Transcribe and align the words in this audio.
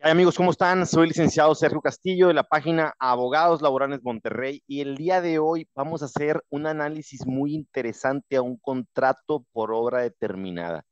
Hola 0.00 0.12
amigos, 0.12 0.36
¿cómo 0.36 0.52
están? 0.52 0.86
Soy 0.86 1.02
el 1.02 1.08
licenciado 1.08 1.52
Sergio 1.56 1.80
Castillo 1.80 2.28
de 2.28 2.34
la 2.34 2.44
página 2.44 2.94
Abogados 3.00 3.60
Laborales 3.60 4.00
Monterrey 4.04 4.62
y 4.68 4.80
el 4.80 4.96
día 4.96 5.20
de 5.20 5.40
hoy 5.40 5.68
vamos 5.74 6.02
a 6.02 6.04
hacer 6.04 6.40
un 6.50 6.66
análisis 6.66 7.26
muy 7.26 7.52
interesante 7.52 8.36
a 8.36 8.42
un 8.42 8.58
contrato 8.58 9.44
por 9.52 9.72
obra 9.72 10.02
determinada. 10.02 10.84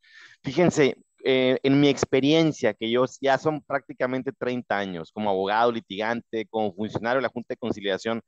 Fíjense, 0.42 0.96
eh, 1.24 1.56
en 1.62 1.80
mi 1.80 1.88
experiencia, 1.88 2.74
que 2.74 2.90
yo 2.90 3.04
ya 3.20 3.38
son 3.38 3.62
prácticamente 3.62 4.32
30 4.32 4.76
años 4.76 5.12
como 5.12 5.30
abogado, 5.30 5.70
litigante, 5.70 6.46
como 6.50 6.74
funcionario 6.74 7.18
de 7.18 7.22
la 7.22 7.28
Junta 7.28 7.54
de 7.54 7.58
Conciliación, 7.58 8.22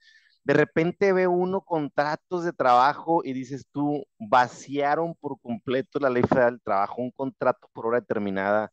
de 0.45 0.55
repente 0.55 1.13
ve 1.13 1.27
uno 1.27 1.61
contratos 1.61 2.45
de 2.45 2.53
trabajo 2.53 3.23
y 3.25 3.33
dices 3.33 3.67
tú, 3.73 4.05
vaciaron 4.19 5.15
por 5.17 5.41
completo 5.41 5.99
la 5.99 6.09
ley 6.09 6.23
federal 6.23 6.53
del 6.53 6.63
trabajo, 6.63 7.03
un 7.03 7.11
contrato 7.11 7.69
por 7.73 7.87
hora 7.87 8.01
determinada 8.01 8.71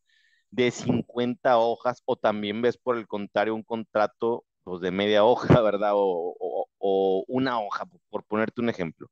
de 0.55 0.71
50 0.71 1.57
hojas, 1.57 2.01
o 2.05 2.15
también 2.15 2.61
ves 2.61 2.77
por 2.77 2.97
el 2.97 3.07
contrario 3.07 3.55
un 3.55 3.63
contrato 3.63 4.45
pues, 4.63 4.81
de 4.81 4.91
media 4.91 5.25
hoja, 5.25 5.47
¿verdad? 5.61 5.91
O, 5.95 7.23
una 7.27 7.59
hoja, 7.59 7.85
por 8.09 8.23
ponerte 8.23 8.61
un 8.61 8.69
ejemplo. 8.69 9.09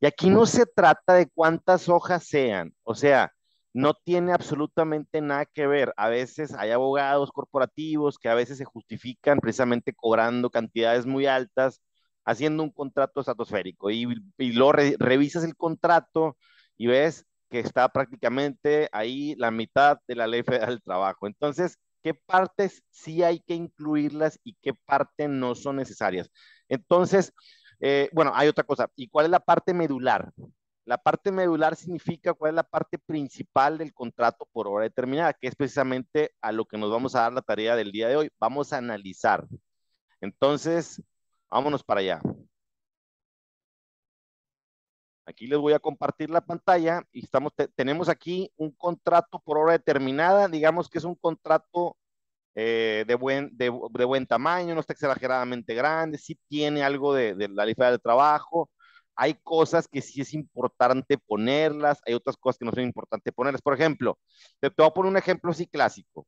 Y 0.00 0.06
aquí 0.06 0.30
no 0.30 0.46
se 0.46 0.66
trata 0.66 1.14
de 1.14 1.28
cuántas 1.30 1.88
hojas 1.88 2.24
sean, 2.24 2.74
o 2.84 2.94
sea, 2.94 3.32
no 3.72 3.94
tiene 3.94 4.32
absolutamente 4.32 5.20
nada 5.20 5.46
que 5.46 5.66
ver. 5.66 5.94
A 5.96 6.08
veces 6.08 6.52
hay 6.54 6.70
abogados 6.72 7.30
corporativos 7.32 8.18
que 8.18 8.28
a 8.28 8.34
veces 8.34 8.58
se 8.58 8.64
justifican 8.64 9.38
precisamente 9.38 9.94
cobrando 9.94 10.50
cantidades 10.50 11.06
muy 11.06 11.26
altas, 11.26 11.80
haciendo 12.24 12.62
un 12.62 12.70
contrato 12.70 13.20
estratosférico 13.20 13.90
y, 13.90 14.06
luego 14.38 14.72
re, 14.72 14.96
revisas 14.98 15.44
el 15.44 15.56
contrato 15.56 16.36
y 16.76 16.86
ves 16.88 17.26
que 17.50 17.60
está 17.60 17.88
prácticamente 17.88 18.88
ahí 18.92 19.34
la 19.36 19.50
mitad 19.50 19.98
de 20.06 20.14
la 20.14 20.26
ley 20.26 20.42
federal 20.42 20.70
del 20.70 20.82
trabajo. 20.82 21.26
Entonces, 21.26 21.76
¿qué 22.02 22.14
partes 22.14 22.82
sí 22.90 23.22
hay 23.22 23.40
que 23.40 23.54
incluirlas 23.54 24.38
y 24.44 24.56
qué 24.62 24.72
partes 24.74 25.28
no 25.28 25.54
son 25.54 25.76
necesarias? 25.76 26.30
Entonces, 26.68 27.32
eh, 27.80 28.08
bueno, 28.12 28.32
hay 28.34 28.48
otra 28.48 28.64
cosa. 28.64 28.88
¿Y 28.96 29.08
cuál 29.08 29.26
es 29.26 29.30
la 29.30 29.40
parte 29.40 29.74
medular? 29.74 30.30
La 30.84 30.98
parte 30.98 31.30
medular 31.30 31.76
significa 31.76 32.34
cuál 32.34 32.50
es 32.50 32.56
la 32.56 32.62
parte 32.62 32.98
principal 32.98 33.78
del 33.78 33.92
contrato 33.94 34.48
por 34.52 34.66
hora 34.68 34.84
determinada, 34.84 35.32
que 35.34 35.48
es 35.48 35.54
precisamente 35.54 36.32
a 36.40 36.52
lo 36.52 36.64
que 36.64 36.78
nos 36.78 36.90
vamos 36.90 37.14
a 37.14 37.20
dar 37.22 37.32
la 37.32 37.42
tarea 37.42 37.76
del 37.76 37.92
día 37.92 38.08
de 38.08 38.16
hoy. 38.16 38.30
Vamos 38.40 38.72
a 38.72 38.78
analizar. 38.78 39.46
Entonces, 40.20 41.02
vámonos 41.50 41.84
para 41.84 42.00
allá. 42.00 42.20
Aquí 45.26 45.46
les 45.46 45.58
voy 45.58 45.72
a 45.72 45.78
compartir 45.78 46.30
la 46.30 46.40
pantalla 46.40 47.02
y 47.12 47.24
estamos, 47.24 47.52
te, 47.54 47.68
tenemos 47.68 48.08
aquí 48.08 48.50
un 48.56 48.72
contrato 48.72 49.40
por 49.40 49.58
hora 49.58 49.72
determinada, 49.72 50.48
digamos 50.48 50.88
que 50.88 50.98
es 50.98 51.04
un 51.04 51.14
contrato 51.14 51.96
eh, 52.54 53.04
de, 53.06 53.14
buen, 53.14 53.50
de, 53.56 53.72
de, 53.92 54.04
buen 54.04 54.26
tamaño, 54.26 54.74
no 54.74 54.80
está 54.80 54.92
exageradamente 54.94 55.74
grande, 55.74 56.18
sí 56.18 56.38
tiene 56.48 56.82
algo 56.82 57.14
de, 57.14 57.34
de 57.34 57.48
la 57.48 57.64
lista 57.66 57.90
del 57.90 58.00
trabajo, 58.00 58.70
hay 59.16 59.34
cosas 59.42 59.86
que 59.88 60.02
sí 60.02 60.22
es 60.22 60.34
importante 60.34 61.18
ponerlas, 61.18 62.00
hay 62.06 62.14
otras 62.14 62.36
cosas 62.36 62.58
que 62.58 62.64
no 62.64 62.72
son 62.72 62.84
importantes 62.84 63.32
ponerlas. 63.34 63.62
Por 63.62 63.74
ejemplo, 63.74 64.18
te, 64.60 64.70
te 64.70 64.74
voy 64.82 64.86
a 64.88 64.94
poner 64.94 65.10
un 65.10 65.18
ejemplo 65.18 65.50
así 65.52 65.66
clásico. 65.66 66.26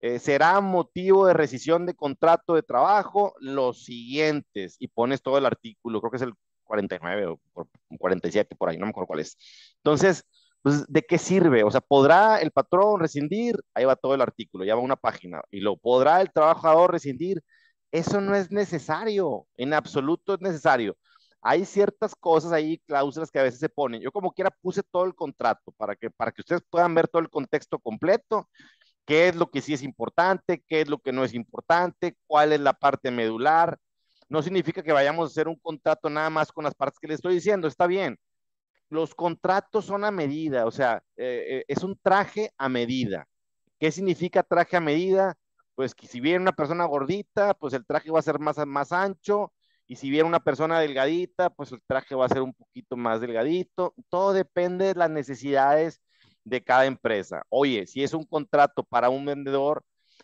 Eh, 0.00 0.18
será 0.18 0.60
motivo 0.60 1.26
de 1.26 1.34
rescisión 1.34 1.86
de 1.86 1.94
contrato 1.94 2.54
de 2.54 2.62
trabajo 2.62 3.34
los 3.40 3.84
siguientes 3.84 4.76
y 4.78 4.88
pones 4.88 5.22
todo 5.22 5.38
el 5.38 5.46
artículo, 5.46 6.00
creo 6.00 6.10
que 6.10 6.16
es 6.18 6.22
el 6.22 6.34
49 6.70 7.26
o 7.26 7.68
47 7.98 8.54
por 8.56 8.68
ahí, 8.68 8.78
no 8.78 8.86
me 8.86 8.90
acuerdo 8.90 9.08
cuál 9.08 9.20
es. 9.20 9.36
Entonces, 9.78 10.24
pues, 10.62 10.86
¿de 10.88 11.02
qué 11.02 11.18
sirve? 11.18 11.64
O 11.64 11.70
sea, 11.70 11.80
¿podrá 11.80 12.40
el 12.40 12.52
patrón 12.52 13.00
rescindir? 13.00 13.56
Ahí 13.74 13.84
va 13.84 13.96
todo 13.96 14.14
el 14.14 14.20
artículo, 14.20 14.64
ya 14.64 14.74
va 14.76 14.80
una 14.82 14.96
página. 14.96 15.42
Y 15.50 15.60
lo 15.60 15.76
podrá 15.76 16.20
el 16.20 16.32
trabajador 16.32 16.92
rescindir. 16.92 17.42
Eso 17.90 18.20
no 18.20 18.36
es 18.36 18.50
necesario, 18.52 19.46
en 19.56 19.74
absoluto 19.74 20.34
es 20.34 20.40
necesario. 20.40 20.96
Hay 21.42 21.64
ciertas 21.64 22.14
cosas 22.14 22.52
ahí, 22.52 22.78
cláusulas 22.86 23.30
que 23.30 23.40
a 23.40 23.42
veces 23.44 23.60
se 23.60 23.68
ponen. 23.68 24.00
Yo 24.02 24.12
como 24.12 24.32
quiera 24.32 24.50
puse 24.50 24.82
todo 24.82 25.04
el 25.06 25.14
contrato 25.14 25.72
para 25.72 25.96
que, 25.96 26.10
para 26.10 26.30
que 26.32 26.42
ustedes 26.42 26.62
puedan 26.70 26.94
ver 26.94 27.08
todo 27.08 27.22
el 27.22 27.30
contexto 27.30 27.78
completo, 27.78 28.48
qué 29.06 29.28
es 29.28 29.36
lo 29.36 29.50
que 29.50 29.62
sí 29.62 29.74
es 29.74 29.82
importante, 29.82 30.62
qué 30.68 30.82
es 30.82 30.88
lo 30.88 30.98
que 30.98 31.12
no 31.12 31.24
es 31.24 31.34
importante, 31.34 32.16
cuál 32.26 32.52
es 32.52 32.60
la 32.60 32.74
parte 32.74 33.10
medular, 33.10 33.78
no 34.30 34.42
significa 34.42 34.82
que 34.82 34.92
vayamos 34.92 35.28
a 35.28 35.32
hacer 35.32 35.48
un 35.48 35.56
contrato 35.56 36.08
nada 36.08 36.30
más 36.30 36.52
con 36.52 36.64
las 36.64 36.74
partes 36.74 36.98
que 36.98 37.08
le 37.08 37.14
estoy 37.14 37.34
diciendo, 37.34 37.68
está 37.68 37.86
bien. 37.86 38.18
Los 38.88 39.14
contratos 39.14 39.84
son 39.86 40.04
a 40.04 40.10
medida, 40.10 40.66
o 40.66 40.70
sea, 40.70 41.02
eh, 41.16 41.46
eh, 41.60 41.64
es 41.68 41.82
un 41.84 41.98
traje 42.02 42.52
a 42.56 42.68
medida. 42.68 43.26
¿Qué 43.78 43.90
significa 43.92 44.42
traje 44.42 44.76
a 44.76 44.80
medida? 44.80 45.36
Pues 45.74 45.94
que 45.94 46.06
si 46.06 46.20
viene 46.20 46.40
una 46.40 46.52
persona 46.52 46.84
gordita, 46.86 47.54
pues 47.54 47.74
el 47.74 47.86
traje 47.86 48.10
va 48.10 48.20
a 48.20 48.22
ser 48.22 48.38
más, 48.38 48.56
más 48.66 48.92
ancho, 48.92 49.52
y 49.86 49.96
si 49.96 50.10
viene 50.10 50.28
una 50.28 50.40
persona 50.40 50.78
delgadita, 50.80 51.50
pues 51.50 51.72
el 51.72 51.82
traje 51.86 52.14
va 52.14 52.26
a 52.26 52.28
ser 52.28 52.42
un 52.42 52.54
poquito 52.54 52.96
más 52.96 53.20
delgadito. 53.20 53.94
Todo 54.08 54.32
depende 54.32 54.86
de 54.86 54.94
las 54.94 55.10
necesidades 55.10 56.00
de 56.44 56.62
cada 56.62 56.86
empresa. 56.86 57.42
Oye, 57.48 57.86
si 57.88 58.04
es 58.04 58.14
un 58.14 58.24
contrato 58.24 58.84
para 58.84 59.10
un 59.10 59.24
vendedor, 59.24 59.82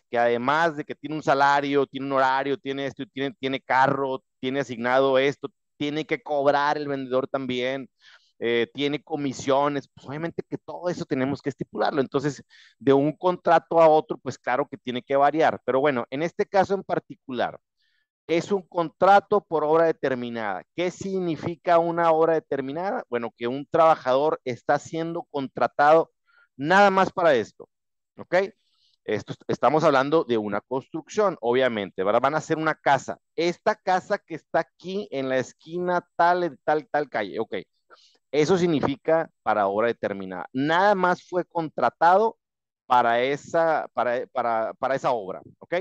que 0.09 0.17
además 0.17 0.77
de 0.77 0.83
que 0.85 0.95
tiene 0.95 1.15
un 1.15 1.23
salario, 1.23 1.85
tiene 1.87 2.05
un 2.07 2.13
horario, 2.13 2.57
tiene 2.57 2.85
esto, 2.87 3.03
tiene, 3.13 3.35
tiene 3.39 3.59
carro, 3.61 4.23
tiene 4.39 4.61
asignado 4.61 5.17
esto, 5.17 5.49
tiene 5.77 6.05
que 6.05 6.21
cobrar 6.21 6.77
el 6.77 6.87
vendedor 6.87 7.27
también, 7.27 7.89
eh, 8.39 8.67
tiene 8.73 9.03
comisiones, 9.03 9.87
pues 9.93 10.07
obviamente 10.07 10.43
que 10.47 10.57
todo 10.57 10.89
eso 10.89 11.05
tenemos 11.05 11.41
que 11.41 11.49
estipularlo. 11.49 12.01
Entonces, 12.01 12.43
de 12.79 12.93
un 12.93 13.13
contrato 13.15 13.81
a 13.81 13.87
otro, 13.89 14.17
pues 14.17 14.37
claro 14.37 14.67
que 14.69 14.77
tiene 14.77 15.01
que 15.03 15.15
variar. 15.15 15.59
Pero 15.65 15.79
bueno, 15.79 16.05
en 16.09 16.23
este 16.23 16.45
caso 16.45 16.73
en 16.75 16.83
particular, 16.83 17.59
es 18.27 18.51
un 18.51 18.61
contrato 18.63 19.41
por 19.41 19.63
obra 19.63 19.85
determinada. 19.85 20.63
¿Qué 20.75 20.91
significa 20.91 21.79
una 21.79 22.11
obra 22.11 22.33
determinada? 22.33 23.03
Bueno, 23.09 23.31
que 23.37 23.47
un 23.47 23.65
trabajador 23.67 24.41
está 24.45 24.79
siendo 24.79 25.23
contratado 25.31 26.11
nada 26.57 26.89
más 26.91 27.11
para 27.11 27.35
esto. 27.35 27.69
¿Ok? 28.17 28.35
Esto, 29.07 29.33
estamos 29.47 29.85
hablando 29.85 30.25
de 30.25 30.37
una 30.37 30.59
construcción, 30.59 31.37
obviamente. 31.39 32.03
Van 32.03 32.35
a 32.35 32.39
hacer 32.39 32.57
una 32.57 32.75
casa. 32.75 33.17
Esta 33.37 33.75
casa 33.75 34.17
que 34.17 34.35
está 34.35 34.59
aquí 34.59 35.07
en 35.11 35.29
la 35.29 35.37
esquina 35.37 36.05
tal, 36.17 36.59
tal, 36.65 36.85
tal 36.91 37.09
calle, 37.09 37.39
ok. 37.39 37.55
Eso 38.31 38.57
significa 38.57 39.29
para 39.43 39.67
obra 39.67 39.87
determinada. 39.87 40.47
Nada 40.51 40.93
más 40.93 41.23
fue 41.25 41.45
contratado 41.45 42.37
para 42.85 43.21
esa, 43.21 43.87
para, 43.93 44.27
para, 44.27 44.73
para 44.73 44.95
esa 44.95 45.11
obra, 45.11 45.41
¿ok? 45.59 45.75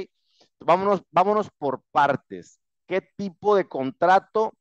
Vámonos, 0.61 1.03
vámonos 1.11 1.49
por 1.59 1.83
partes. 1.91 2.61
¿Qué 2.87 3.01
tipo 3.17 3.57
de 3.57 3.67
contrato 3.69 4.55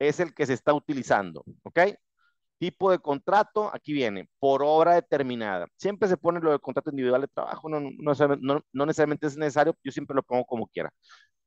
es 0.00 0.18
el 0.18 0.34
que 0.34 0.44
se 0.44 0.54
está 0.54 0.74
utilizando? 0.74 1.44
¿Ok? 1.62 1.78
Tipo 2.58 2.90
de 2.90 2.98
contrato, 2.98 3.70
aquí 3.72 3.92
viene, 3.92 4.28
por 4.40 4.62
obra 4.64 4.94
determinada. 4.94 5.66
Siempre 5.76 6.08
se 6.08 6.16
pone 6.16 6.40
lo 6.40 6.50
de 6.52 6.58
contrato 6.58 6.90
individual 6.90 7.20
de 7.22 7.28
trabajo, 7.28 7.68
no, 7.68 7.80
no, 7.80 8.12
no, 8.40 8.62
no 8.72 8.86
necesariamente 8.86 9.28
es 9.28 9.36
necesario, 9.36 9.76
yo 9.84 9.92
siempre 9.92 10.16
lo 10.16 10.22
pongo 10.24 10.44
como 10.44 10.66
quiera. 10.66 10.90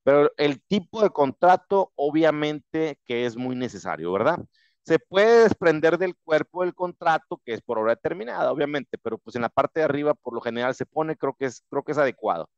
Pero 0.04 0.32
el 0.38 0.62
tipo 0.64 1.02
de 1.02 1.10
contrato, 1.12 1.92
obviamente 1.96 3.00
que 3.06 3.26
es 3.26 3.36
muy 3.38 3.56
necesario, 3.56 4.12
¿verdad? 4.12 4.40
Se 4.84 5.00
puede 5.00 5.44
desprender 5.44 5.98
del 5.98 6.16
cuerpo 6.24 6.64
del 6.64 6.74
contrato, 6.74 7.40
que 7.46 7.54
es 7.54 7.62
por 7.62 7.78
obra 7.78 7.94
determinada, 7.96 8.52
obviamente, 8.52 8.98
pero 8.98 9.18
pues 9.20 9.36
en 9.36 9.44
la 9.44 9.50
parte 9.50 9.80
de 9.82 9.86
arriba, 9.86 10.14
por 10.16 10.34
lo 10.34 10.42
general, 10.42 10.74
se 10.76 10.86
pone, 10.88 11.16
creo 11.18 11.36
que 11.38 11.46
es, 11.46 11.64
creo 11.70 11.84
que 11.84 11.92
es 11.92 11.98
adecuado. 12.00 12.50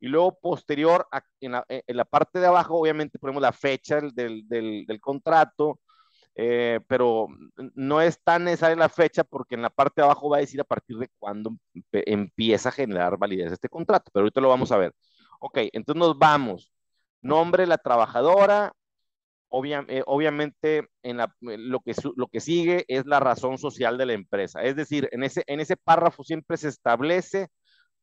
Y 0.00 0.08
luego, 0.08 0.38
posterior, 0.40 1.06
a, 1.12 1.22
en, 1.40 1.52
la, 1.52 1.64
en, 1.68 1.96
la, 1.96 2.04
parte 2.04 2.40
de 2.40 2.46
abajo, 2.46 2.76
obviamente, 2.78 3.18
ponemos 3.18 3.42
la 3.42 3.52
fecha 3.52 3.96
del, 3.96 4.12
del, 4.14 4.48
del, 4.48 4.84
del 4.86 5.00
contrato, 5.00 5.80
eh, 6.34 6.80
pero 6.88 7.28
no 7.74 8.00
es 8.00 8.20
tan 8.22 8.44
necesaria 8.44 8.76
la 8.76 8.88
fecha 8.88 9.24
porque 9.24 9.54
en 9.54 9.62
la 9.62 9.70
parte 9.70 10.00
de 10.00 10.04
abajo 10.06 10.30
va 10.30 10.38
a 10.38 10.40
decir 10.40 10.60
a 10.60 10.64
partir 10.64 10.96
de 10.98 11.08
cuándo 11.18 11.56
empieza 11.92 12.70
a 12.70 12.72
generar 12.72 13.18
validez 13.18 13.52
este 13.52 13.68
contrato, 13.68 14.10
pero 14.12 14.24
ahorita 14.24 14.40
lo 14.40 14.48
vamos 14.48 14.72
a 14.72 14.78
ver. 14.78 14.94
Ok, 15.40 15.58
entonces 15.72 15.98
nos 16.00 16.18
vamos. 16.18 16.72
Nombre 17.22 17.64
de 17.64 17.68
la 17.68 17.78
trabajadora, 17.78 18.72
Obvia, 19.54 19.84
eh, 19.88 20.02
obviamente 20.06 20.88
en 21.02 21.18
la, 21.18 21.34
lo, 21.40 21.80
que, 21.80 21.94
lo 22.16 22.28
que 22.28 22.40
sigue 22.40 22.86
es 22.88 23.04
la 23.06 23.20
razón 23.20 23.58
social 23.58 23.98
de 23.98 24.06
la 24.06 24.14
empresa. 24.14 24.62
Es 24.62 24.76
decir, 24.76 25.10
en 25.12 25.24
ese, 25.24 25.44
en 25.46 25.60
ese 25.60 25.76
párrafo 25.76 26.24
siempre 26.24 26.56
se 26.56 26.68
establece 26.68 27.48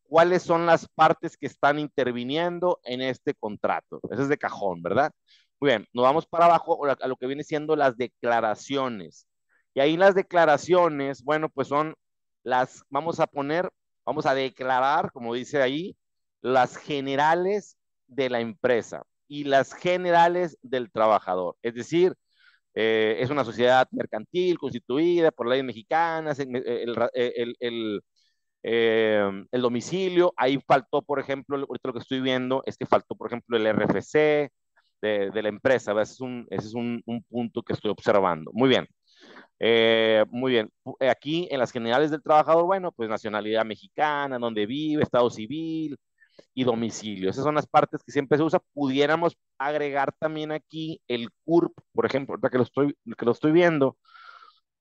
cuáles 0.04 0.44
son 0.44 0.68
las 0.68 0.88
partes 0.90 1.38
que 1.38 1.48
están 1.48 1.80
interviniendo 1.80 2.80
en 2.84 3.02
este 3.02 3.34
contrato. 3.34 4.00
Eso 4.12 4.24
es 4.24 4.30
de 4.30 4.38
cajón, 4.38 4.84
¿verdad? 4.84 5.12
Muy 5.60 5.70
bien, 5.72 5.86
nos 5.94 6.04
vamos 6.04 6.26
para 6.26 6.46
abajo 6.46 6.80
a 6.86 7.08
lo 7.08 7.18
que 7.18 7.28
viene 7.28 7.44
siendo 7.44 7.76
las 7.76 7.98
declaraciones. 7.98 9.28
Y 9.74 9.82
ahí 9.82 9.98
las 9.98 10.16
declaraciones, 10.16 11.24
bueno, 11.24 11.50
pues 11.50 11.68
son 11.68 11.96
las, 12.44 12.84
vamos 12.90 13.20
a 13.20 13.28
poner, 13.28 13.70
vamos 14.06 14.26
a 14.26 14.34
declarar, 14.34 15.12
como 15.12 15.34
dice 15.34 15.62
ahí, 15.62 15.98
las 16.42 16.78
generales 16.78 17.78
de 18.08 18.30
la 18.30 18.40
empresa 18.40 19.04
y 19.28 19.44
las 19.44 19.74
generales 19.74 20.58
del 20.62 20.92
trabajador. 20.92 21.58
Es 21.62 21.74
decir, 21.76 22.14
eh, 22.76 23.18
es 23.20 23.30
una 23.30 23.46
sociedad 23.46 23.88
mercantil 23.92 24.58
constituida 24.60 25.32
por 25.32 25.48
leyes 25.48 25.66
mexicanas, 25.66 26.40
el, 26.40 26.50
el, 27.14 28.02
Eh, 28.64 29.22
el 29.52 29.62
domicilio, 29.62 30.34
ahí 30.38 30.60
faltó, 30.68 31.02
por 31.02 31.20
ejemplo, 31.20 31.56
ahorita 31.58 31.90
lo 31.90 31.94
que 31.94 32.00
estoy 32.00 32.20
viendo 32.22 32.62
es 32.66 32.78
que 32.78 32.86
faltó, 32.86 33.16
por 33.16 33.28
ejemplo, 33.28 33.56
el 33.58 33.66
RFC 33.68 34.50
de, 35.02 35.32
la 35.42 35.50
empresa. 35.50 35.92
Ese 36.02 36.14
es, 36.14 36.22
un, 36.22 36.48
ese 36.50 36.68
es 36.68 36.74
un, 36.74 37.02
un, 37.06 37.24
punto 37.24 37.62
que 37.64 37.74
estoy 37.74 37.92
observando. 37.92 38.52
Muy 38.54 38.70
bien. 38.70 38.88
Eh, 39.60 40.26
muy 40.30 40.54
bien. 40.54 40.70
Aquí 41.10 41.48
en 41.52 41.60
las 41.60 41.72
generales 41.72 42.12
del 42.12 42.24
trabajador, 42.24 42.66
bueno, 42.66 42.92
pues 42.92 43.10
nacionalidad 43.10 43.66
mexicana, 43.66 44.40
donde 44.40 44.66
vive, 44.66 45.04
estado 45.04 45.30
civil 45.30 45.98
y 46.54 46.64
domicilio. 46.64 47.30
Esas 47.30 47.44
son 47.44 47.56
las 47.56 47.68
partes 47.68 48.04
que 48.04 48.12
siempre 48.12 48.38
se 48.38 48.44
usa. 48.44 48.62
Pudiéramos 48.74 49.38
agregar 49.58 50.14
también 50.20 50.52
aquí 50.52 51.02
el 51.08 51.30
CURP, 51.46 51.74
por 51.94 52.06
ejemplo, 52.06 52.34
ahorita 52.34 52.50
que 52.50 52.58
lo 52.58 52.64
estoy, 52.64 52.96
que 53.18 53.26
lo 53.26 53.32
estoy 53.32 53.52
viendo 53.52 53.98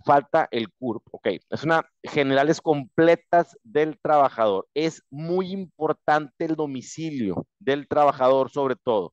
falta 0.04 0.48
el 0.50 0.70
CURP, 0.72 1.02
ok. 1.12 1.28
Es 1.50 1.64
una 1.64 1.84
generales 2.02 2.60
completas 2.60 3.58
del 3.62 3.98
trabajador. 4.00 4.66
Es 4.74 5.02
muy 5.10 5.52
importante 5.52 6.44
el 6.44 6.56
domicilio 6.56 7.46
del 7.58 7.88
trabajador 7.88 8.50
sobre 8.50 8.76
todo. 8.76 9.12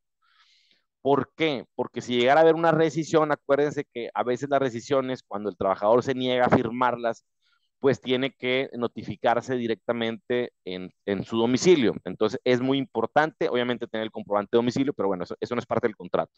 ¿Por 1.06 1.32
qué? 1.36 1.66
Porque 1.76 2.02
si 2.02 2.18
llegara 2.18 2.40
a 2.42 2.44
haber 2.44 2.56
una 2.56 2.72
rescisión, 2.72 3.32
acuérdense 3.32 3.86
que 3.94 4.10
a 4.16 4.24
veces 4.24 4.50
las 4.50 4.60
rescisiones, 4.60 5.22
cuando 5.22 5.50
el 5.52 5.58
trabajador 5.58 6.02
se 6.04 6.16
niega 6.16 6.48
a 6.48 6.50
firmarlas, 6.50 7.24
pues 7.80 8.02
tiene 8.02 8.32
que 8.32 8.70
notificarse 8.74 9.56
directamente 9.56 10.52
en, 10.66 10.90
en, 11.06 11.24
su 11.24 11.38
domicilio. 11.38 11.94
Entonces 12.06 12.40
es 12.44 12.60
muy 12.62 12.80
importante, 12.80 13.50
obviamente, 13.50 13.88
tener 13.88 14.06
el 14.06 14.12
comprobante 14.12 14.50
de 14.54 14.58
domicilio, 14.58 14.94
pero 14.94 15.10
bueno, 15.10 15.26
eso, 15.26 15.36
eso 15.40 15.56
no 15.56 15.60
es 15.60 15.68
parte 15.68 15.88
del 15.88 15.96
contrato 15.96 16.34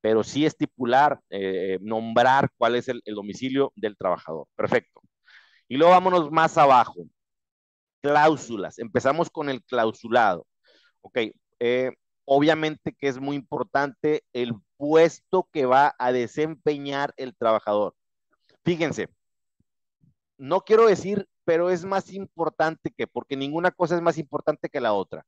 pero 0.00 0.22
sí 0.22 0.44
estipular, 0.44 1.18
eh, 1.30 1.78
nombrar 1.80 2.50
cuál 2.58 2.74
es 2.76 2.88
el, 2.88 3.00
el, 3.06 3.14
domicilio 3.14 3.72
del 3.74 3.96
trabajador. 3.96 4.46
Perfecto. 4.54 5.00
Y 5.68 5.78
luego 5.78 5.92
vámonos 5.92 6.30
más 6.30 6.58
abajo. 6.58 7.06
Cláusulas. 8.02 8.78
Empezamos 8.78 9.30
con 9.30 9.48
el 9.48 9.62
clausulado. 9.64 10.46
Ok. 11.00 11.18
Eh, 11.58 11.90
obviamente 12.24 12.94
que 12.94 13.08
es 13.08 13.20
muy 13.20 13.36
importante 13.36 14.24
el 14.32 14.54
puesto 14.76 15.48
que 15.52 15.66
va 15.66 15.94
a 15.98 16.12
desempeñar 16.12 17.14
el 17.16 17.36
trabajador. 17.36 17.94
Fíjense, 18.64 19.08
no 20.38 20.62
quiero 20.62 20.86
decir, 20.86 21.28
pero 21.44 21.70
es 21.70 21.84
más 21.84 22.12
importante 22.12 22.90
que, 22.96 23.06
porque 23.06 23.36
ninguna 23.36 23.70
cosa 23.70 23.96
es 23.96 24.02
más 24.02 24.18
importante 24.18 24.68
que 24.68 24.80
la 24.80 24.92
otra 24.94 25.24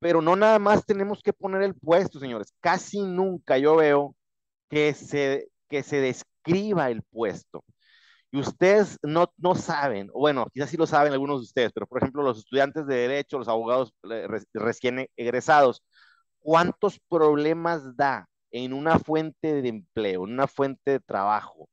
pero 0.00 0.22
no 0.22 0.36
nada 0.36 0.58
más 0.58 0.84
tenemos 0.86 1.22
que 1.22 1.32
poner 1.32 1.62
el 1.62 1.74
puesto, 1.74 2.18
señores. 2.18 2.52
Casi 2.60 3.02
nunca 3.02 3.58
yo 3.58 3.76
veo 3.76 4.16
que 4.70 4.94
se, 4.94 5.48
que 5.68 5.82
se 5.82 6.00
describa 6.00 6.90
el 6.90 7.02
puesto. 7.04 7.64
Y 8.32 8.40
ustedes 8.40 8.98
no, 9.02 9.32
no 9.38 9.54
saben, 9.56 10.08
bueno, 10.14 10.46
quizás 10.52 10.70
sí 10.70 10.76
lo 10.76 10.86
saben 10.86 11.12
algunos 11.12 11.40
de 11.40 11.44
ustedes, 11.44 11.72
pero 11.72 11.86
por 11.86 11.98
ejemplo 11.98 12.22
los 12.22 12.38
estudiantes 12.38 12.86
de 12.86 12.94
derecho, 12.96 13.38
los 13.38 13.48
abogados 13.48 13.92
eh, 14.10 14.26
recién 14.54 15.08
egresados, 15.16 15.82
¿cuántos 16.40 16.98
problemas 17.08 17.96
da 17.96 18.28
en 18.50 18.72
una 18.72 18.98
fuente 18.98 19.62
de 19.62 19.68
empleo, 19.68 20.24
en 20.26 20.32
una 20.32 20.46
fuente 20.46 20.92
de 20.92 21.00
trabajo, 21.00 21.68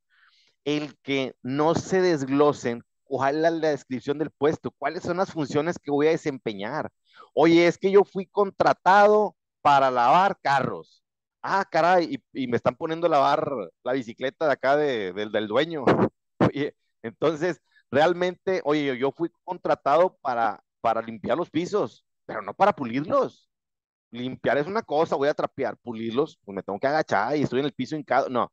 el 0.64 0.96
que 1.02 1.34
no 1.42 1.74
se 1.74 2.00
desglosen 2.00 2.84
es 3.10 3.34
la 3.34 3.50
descripción 3.50 4.18
del 4.18 4.30
puesto, 4.30 4.70
cuáles 4.72 5.02
son 5.02 5.16
las 5.16 5.32
funciones 5.32 5.78
que 5.78 5.90
voy 5.90 6.08
a 6.08 6.10
desempeñar? 6.10 6.90
Oye, 7.34 7.66
es 7.66 7.78
que 7.78 7.90
yo 7.90 8.04
fui 8.04 8.26
contratado 8.26 9.34
para 9.62 9.90
lavar 9.90 10.38
carros. 10.42 11.02
Ah, 11.42 11.64
caray, 11.70 12.20
y, 12.32 12.46
me 12.48 12.56
están 12.56 12.76
poniendo 12.76 13.06
a 13.06 13.10
lavar 13.10 13.50
la 13.84 13.92
bicicleta 13.92 14.46
de 14.46 14.52
acá 14.52 14.76
de, 14.76 15.12
del 15.12 15.48
dueño. 15.48 15.84
Oye, 16.40 16.74
entonces, 17.02 17.60
realmente, 17.90 18.60
oye, 18.64 18.98
yo 18.98 19.12
fui 19.12 19.30
contratado 19.44 20.16
para, 20.20 20.62
para 20.80 21.02
limpiar 21.02 21.36
los 21.36 21.50
pisos, 21.50 22.04
pero 22.26 22.42
no 22.42 22.54
para 22.54 22.74
pulirlos. 22.74 23.48
Limpiar 24.10 24.58
es 24.58 24.66
una 24.66 24.82
cosa, 24.82 25.16
voy 25.16 25.28
a 25.28 25.34
trapear, 25.34 25.76
pulirlos, 25.78 26.38
pues 26.44 26.54
me 26.54 26.62
tengo 26.62 26.78
que 26.78 26.86
agachar 26.86 27.36
y 27.36 27.42
estoy 27.42 27.60
en 27.60 27.66
el 27.66 27.74
piso 27.74 27.96
hincado. 27.96 28.28
No, 28.28 28.52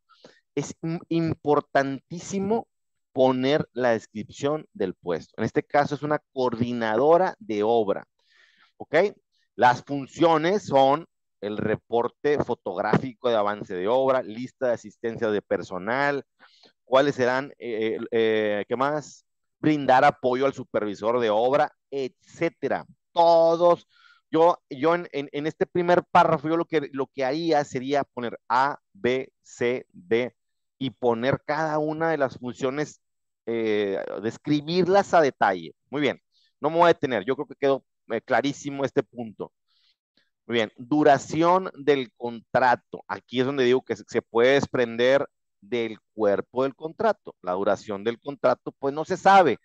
es 0.56 0.76
importantísimo 1.10 2.68
poner 3.14 3.68
la 3.74 3.92
descripción 3.92 4.68
del 4.74 4.96
puesto. 4.96 5.34
En 5.38 5.46
este 5.46 5.64
caso 5.64 5.96
es 5.96 6.04
una 6.04 6.20
coordinadora 6.34 7.36
de 7.40 7.64
obra. 7.64 8.06
¿ok? 8.78 8.96
Las 9.56 9.84
funciones 9.84 10.66
son 10.66 11.06
el 11.42 11.58
reporte 11.58 12.44
fotográfico 12.44 13.30
de 13.30 13.36
avance 13.36 13.76
de 13.76 13.88
obra, 13.88 14.24
lista 14.24 14.68
de 14.68 14.74
asistencia 14.74 15.30
de 15.30 15.42
personal, 15.42 16.24
cuáles 16.84 17.16
serán, 17.16 17.54
eh, 17.60 18.00
eh, 18.12 18.66
¿qué 18.68 18.76
más? 18.76 19.26
Brindar 19.60 20.04
apoyo 20.06 20.46
al 20.46 20.54
supervisor 20.54 21.20
de 21.20 21.30
obra, 21.30 21.72
etcétera. 21.90 22.86
Todos, 23.14 23.88
yo, 24.36 24.60
yo 24.70 24.96
en, 24.96 25.08
en, 25.14 25.48
este 25.48 25.66
primer 25.66 26.04
párrafo, 26.04 26.50
lo 26.50 26.66
que, 26.66 26.90
lo 26.92 27.08
que 27.08 27.24
haría 27.24 27.64
sería 27.64 28.04
poner 28.04 28.38
A, 28.50 28.80
B, 28.94 29.32
C, 29.42 29.86
D 29.94 30.36
y 30.78 30.90
poner 30.90 31.42
cada 31.46 31.80
una 31.80 32.10
de 32.10 32.18
las 32.18 32.38
funciones, 32.38 33.02
eh, 33.46 33.98
describirlas 34.22 35.14
a 35.14 35.22
detalle. 35.22 35.74
Muy 35.90 36.02
bien, 36.02 36.20
no 36.60 36.70
me 36.70 36.78
voy 36.78 36.86
a 36.86 36.88
detener, 36.94 37.24
yo 37.26 37.36
creo 37.36 37.48
que 37.48 37.56
quedó 37.56 37.86
eh, 38.10 38.22
clarísimo 38.22 38.84
este 38.84 39.04
punto. 39.04 39.54
Muy 40.48 40.56
bien, 40.56 40.72
duración 40.78 41.72
del 41.78 42.12
contrato. 42.18 43.04
Aquí 43.08 43.40
es 43.40 43.46
donde 43.46 43.64
digo 43.64 43.84
que 43.84 43.96
se 43.96 44.22
puede 44.22 44.54
desprender 44.54 45.28
del 45.62 45.98
cuerpo 46.14 46.64
del 46.64 46.76
contrato. 46.76 47.36
La 47.42 47.54
duración 47.54 48.04
del 48.04 48.20
contrato, 48.20 48.72
pues 48.80 48.94
no 48.94 49.06
se 49.06 49.18
sabe. 49.18 49.60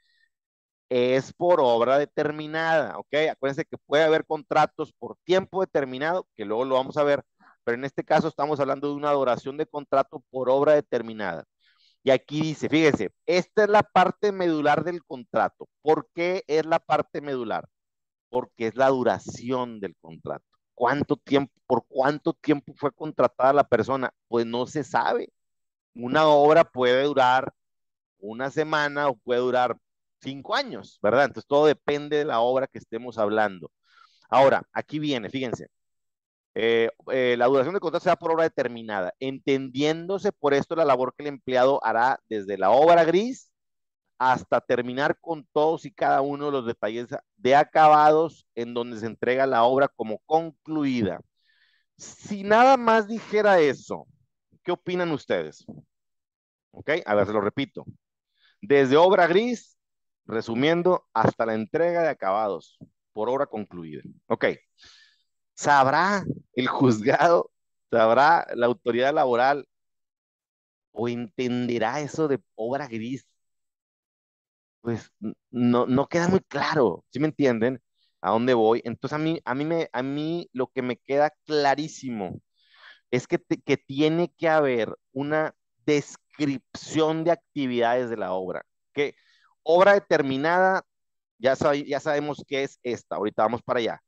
Es 0.91 1.33
por 1.33 1.61
obra 1.61 1.99
determinada, 1.99 2.99
¿ok? 2.99 3.15
Acuérdense 3.33 3.65
que 3.65 3.79
puede 3.79 4.05
haber 4.05 4.27
contratos 4.27 4.93
por 4.99 5.17
tiempo 5.25 5.63
determinado, 5.63 6.27
que 6.37 6.45
luego 6.45 6.65
lo 6.67 6.75
vamos 6.77 6.97
a 6.99 7.05
ver, 7.05 7.25
pero 7.65 7.77
en 7.77 7.85
este 7.85 8.05
caso 8.05 8.29
estamos 8.29 8.61
hablando 8.61 8.89
de 8.89 8.95
una 8.95 9.13
duración 9.13 9.57
de 9.57 9.67
contrato 9.67 10.23
por 10.31 10.51
obra 10.51 10.75
determinada. 10.75 11.45
Y 12.03 12.11
aquí 12.11 12.43
dice, 12.43 12.69
fíjese, 12.69 13.11
esta 13.27 13.65
es 13.65 13.71
la 13.71 13.83
parte 13.83 14.33
medular 14.33 14.85
del 14.85 15.05
contrato. 15.05 15.69
¿Por 15.83 16.09
qué 16.15 16.45
es 16.49 16.67
la 16.67 16.79
parte 16.81 17.21
medular? 17.21 17.67
porque 18.31 18.69
es 18.69 18.77
la 18.77 18.89
duración 18.89 19.81
del 19.81 19.97
contrato. 20.01 20.45
¿Cuánto 20.75 21.17
tiempo, 21.17 21.53
por 21.67 21.85
cuánto 21.89 22.33
tiempo 22.33 22.73
fue 22.77 22.93
contratada 22.93 23.53
la 23.53 23.65
persona? 23.65 24.13
Pues 24.29 24.47
no 24.47 24.67
se 24.67 24.85
sabe. 24.85 25.31
Una 25.95 26.27
obra 26.29 26.65
puede 26.65 27.05
durar 27.05 27.53
una 28.19 28.51
semana 28.51 29.09
o 29.09 29.17
puede 29.17 29.41
durar 29.41 29.77
cinco 30.21 30.55
años, 30.55 30.99
¿verdad? 31.03 31.25
Entonces 31.27 31.49
todo 31.49 31.67
depende 31.67 32.19
de 32.19 32.25
la 32.25 32.41
obra 32.41 32.67
que 32.67 32.79
estemos 32.79 33.19
hablando. 33.19 33.71
Ahora, 34.31 34.63
aquí 34.73 34.99
viene, 34.99 35.31
fíjense. 35.31 35.69
Eh, 36.55 36.91
eh, 37.13 37.37
la 37.39 37.47
duración 37.47 37.75
del 37.75 37.81
contrato 37.81 38.05
se 38.05 38.11
da 38.11 38.17
por 38.17 38.33
obra 38.33 38.45
determinada, 38.45 39.15
entendiéndose 39.21 40.33
por 40.33 40.53
esto 40.55 40.75
la 40.77 40.85
labor 40.85 41.15
que 41.17 41.23
el 41.23 41.29
empleado 41.29 41.81
hará 41.85 42.21
desde 42.29 42.59
la 42.59 42.71
obra 42.71 43.05
gris 43.05 43.51
hasta 44.19 44.61
terminar 44.61 45.19
con 45.21 45.47
todos 45.53 45.87
y 45.87 45.93
cada 45.93 46.21
uno 46.21 46.47
de 46.47 46.53
los 46.53 46.67
detalles 46.67 47.09
de 47.37 47.57
acabados 47.57 48.47
en 48.55 48.75
donde 48.75 48.99
se 48.99 49.07
entrega 49.07 49.47
la 49.47 49.65
obra 49.65 49.89
como 49.89 50.19
concluida. 50.27 51.21
Si 51.97 52.43
nada 52.45 52.77
más 52.77 53.09
dijera 53.09 53.61
eso, 53.61 54.07
¿qué 54.65 54.73
opinan 54.73 55.11
ustedes? 55.13 55.65
Ok, 56.73 56.91
a 57.07 57.15
ver, 57.15 57.27
se 57.27 57.33
lo 57.33 57.41
repito. 57.41 57.85
Desde 58.61 58.97
obra 58.97 59.27
gris, 59.27 59.79
resumiendo, 60.31 61.09
hasta 61.15 61.47
la 61.47 61.55
entrega 61.55 62.03
de 62.03 62.09
acabados 62.09 62.79
por 63.13 63.29
obra 63.29 63.47
concluida. 63.47 64.03
Ok, 64.27 64.47
¿sabrá 65.55 66.25
el 66.55 66.69
juzgado, 66.69 67.51
sabrá 67.91 68.47
la 68.55 68.67
autoridad 68.67 69.15
laboral 69.15 69.67
o 70.93 71.09
entenderá 71.09 72.01
eso 72.01 72.29
de 72.29 72.41
obra 72.55 72.87
gris 72.89 73.27
pues 74.81 75.11
no, 75.51 75.87
no 75.87 76.09
queda 76.09 76.29
muy 76.29 76.41
claro, 76.41 77.05
¿sí 77.11 77.21
me 77.21 77.29
entienden? 77.29 77.83
¿A 78.21 78.31
dónde 78.33 78.55
voy? 78.55 78.83
Entonces 78.85 79.15
a 79.17 79.19
mí, 79.19 79.41
a 79.45 79.55
mí, 79.55 79.65
me, 79.65 79.89
a 79.93 80.03
mí 80.03 80.49
lo 80.53 80.69
que 80.69 80.83
me 80.83 80.97
queda 80.97 81.31
clarísimo 81.47 82.41
es 83.11 83.27
que, 83.27 83.39
que 83.39 83.77
tiene 83.77 84.33
que 84.37 84.49
haber 84.49 84.97
una 85.13 85.55
descripción 85.87 87.25
de 87.25 87.33
actividades 87.33 88.11
de 88.11 88.17
la 88.17 88.33
obra. 88.33 88.65
Que 88.93 89.15
obra 89.63 89.95
determinada, 89.95 90.83
ya, 91.39 91.55
ya 91.87 92.01
sabemos 92.01 92.45
qué 92.47 92.65
es 92.65 92.79
esta, 92.83 93.17
ahorita 93.17 93.43
vamos 93.43 93.63
para 93.63 93.81
allá. 93.81 94.03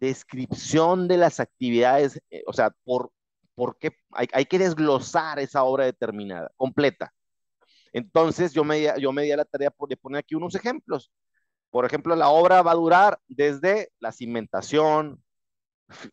Descripción 0.00 1.08
de 1.08 1.16
las 1.16 1.40
actividades, 1.40 2.20
eh, 2.30 2.42
o 2.46 2.52
sea, 2.52 2.70
por, 2.84 3.10
por 3.54 3.78
qué 3.78 3.92
hay, 4.12 4.28
hay 4.32 4.46
que 4.46 4.58
desglosar 4.58 5.38
esa 5.38 5.64
obra 5.64 5.84
determinada, 5.84 6.50
completa. 6.56 7.12
Entonces 7.92 8.52
yo 8.52 8.64
me, 8.64 8.92
yo 9.00 9.12
me 9.12 9.22
di 9.22 9.32
a 9.32 9.36
la 9.36 9.44
tarea 9.44 9.72
de 9.88 9.96
poner 9.96 10.20
aquí 10.20 10.34
unos 10.34 10.54
ejemplos. 10.54 11.10
Por 11.70 11.84
ejemplo, 11.84 12.16
la 12.16 12.28
obra 12.28 12.62
va 12.62 12.72
a 12.72 12.76
durar 12.76 13.20
desde 13.28 13.90
la 13.98 14.12
cimentación, 14.12 15.22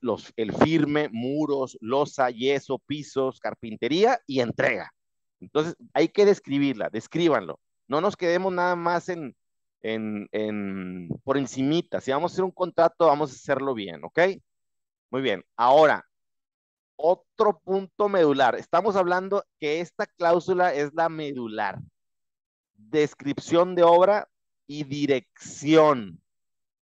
los, 0.01 0.34
el 0.36 0.53
firme, 0.53 1.10
muros, 1.12 1.77
losa, 1.81 2.29
yeso, 2.29 2.79
pisos, 2.79 3.39
carpintería 3.39 4.19
y 4.25 4.39
entrega. 4.39 4.91
Entonces 5.39 5.75
hay 5.93 6.10
que 6.10 6.25
describirla, 6.25 6.89
descríbanlo. 6.89 7.60
No 7.88 8.01
nos 8.01 8.15
quedemos 8.15 8.51
nada 8.54 8.75
más 8.75 9.10
en, 9.10 9.36
en, 9.82 10.27
en, 10.32 11.10
por 11.24 11.38
encimita. 11.38 12.01
Si 12.01 12.12
vamos 12.12 12.32
a 12.32 12.34
hacer 12.34 12.46
un 12.46 12.51
contrato, 12.51 13.08
vamos 13.08 13.32
a 13.32 13.36
hacerlo 13.36 13.74
bien, 13.74 14.04
¿ok? 14.04 14.20
Muy 15.12 15.22
bien. 15.22 15.44
Ahora, 15.56 16.06
otro 16.96 17.60
punto 17.60 18.10
medular. 18.10 18.56
Estamos 18.56 18.96
hablando 18.96 19.46
que 19.60 19.82
esta 19.82 20.06
cláusula 20.06 20.74
es 20.74 20.94
la 20.94 21.10
medular. 21.10 21.80
Descripción 22.74 23.75
de 23.75 23.84
obra 23.84 24.27
y 24.68 24.84
dirección. 24.84 26.22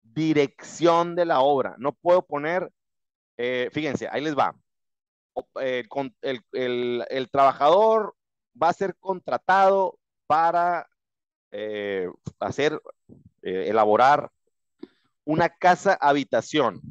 Dirección 0.04 1.16
de 1.16 1.26
la 1.26 1.42
obra. 1.42 1.76
No 1.80 1.94
puedo 1.94 2.22
poner, 2.22 2.72
eh, 3.38 3.70
fíjense, 3.72 4.08
ahí 4.12 4.22
les 4.22 4.38
va. 4.38 4.56
Eh, 5.62 5.88
el, 6.22 7.06
el, 7.10 7.30
trabajador 7.32 8.16
va 8.62 8.70
a 8.70 8.74
ser 8.74 8.96
contratado 9.00 9.98
para 10.28 10.88
eh, 11.52 12.10
hacer, 12.40 12.82
eh, 13.42 13.66
elaborar 13.68 14.30
una 15.26 15.50
casa 15.50 15.98
habitación. 16.00 16.82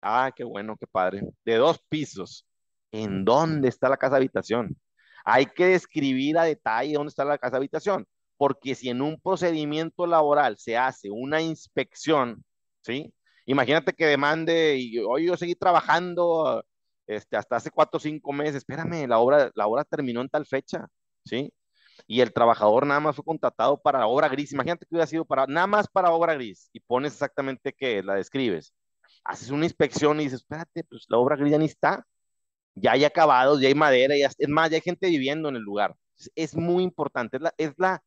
Ah, 0.00 0.32
qué 0.34 0.44
bueno, 0.44 0.76
qué 0.78 0.86
padre. 0.86 1.22
De 1.44 1.56
dos 1.56 1.80
pisos. 1.88 2.46
¿En 2.92 3.24
dónde 3.24 3.68
está 3.68 3.88
la 3.88 3.96
casa 3.96 4.16
habitación? 4.16 4.76
Hay 5.24 5.46
que 5.46 5.66
describir 5.66 6.38
a 6.38 6.44
detalle 6.44 6.94
dónde 6.94 7.10
está 7.10 7.24
la 7.24 7.38
casa 7.38 7.56
habitación, 7.58 8.06
porque 8.38 8.74
si 8.74 8.88
en 8.88 9.02
un 9.02 9.20
procedimiento 9.20 10.06
laboral 10.06 10.56
se 10.58 10.76
hace 10.76 11.10
una 11.10 11.42
inspección, 11.42 12.42
¿sí? 12.82 13.12
Imagínate 13.44 13.92
que 13.92 14.06
demande 14.06 14.76
y 14.78 14.98
hoy 14.98 15.26
yo 15.26 15.36
seguí 15.36 15.54
trabajando 15.54 16.64
este, 17.06 17.36
hasta 17.36 17.56
hace 17.56 17.70
cuatro 17.70 17.98
o 17.98 18.00
cinco 18.00 18.32
meses, 18.32 18.56
espérame, 18.56 19.06
la 19.06 19.18
obra, 19.18 19.50
la 19.54 19.66
obra 19.66 19.84
terminó 19.84 20.20
en 20.20 20.28
tal 20.28 20.46
fecha, 20.46 20.86
¿sí? 21.24 21.52
Y 22.06 22.20
el 22.20 22.32
trabajador 22.32 22.86
nada 22.86 23.00
más 23.00 23.16
fue 23.16 23.24
contratado 23.24 23.80
para 23.80 24.06
obra 24.06 24.28
gris. 24.28 24.52
Imagínate 24.52 24.86
que 24.86 24.94
hubiera 24.94 25.06
sido 25.06 25.24
para, 25.24 25.46
nada 25.46 25.66
más 25.66 25.88
para 25.88 26.10
obra 26.10 26.34
gris 26.34 26.70
y 26.72 26.80
pones 26.80 27.12
exactamente 27.12 27.72
qué, 27.72 28.02
la 28.02 28.14
describes. 28.14 28.74
Haces 29.24 29.50
una 29.50 29.64
inspección 29.64 30.20
y 30.20 30.24
dices, 30.24 30.40
espérate, 30.40 30.84
pues 30.84 31.06
la 31.08 31.18
obra 31.18 31.36
gris 31.36 31.52
ya 31.52 31.58
ni 31.58 31.66
está. 31.66 32.06
Ya 32.74 32.92
hay 32.92 33.04
acabados, 33.04 33.60
ya 33.60 33.68
hay 33.68 33.74
madera, 33.74 34.16
ya, 34.16 34.30
es 34.36 34.48
más, 34.48 34.70
ya 34.70 34.76
hay 34.76 34.82
gente 34.82 35.08
viviendo 35.08 35.48
en 35.48 35.56
el 35.56 35.62
lugar. 35.62 35.96
Es 36.34 36.54
muy 36.54 36.84
importante, 36.84 37.36
es 37.38 37.42
la, 37.42 37.54
es 37.58 37.72
la, 37.76 38.02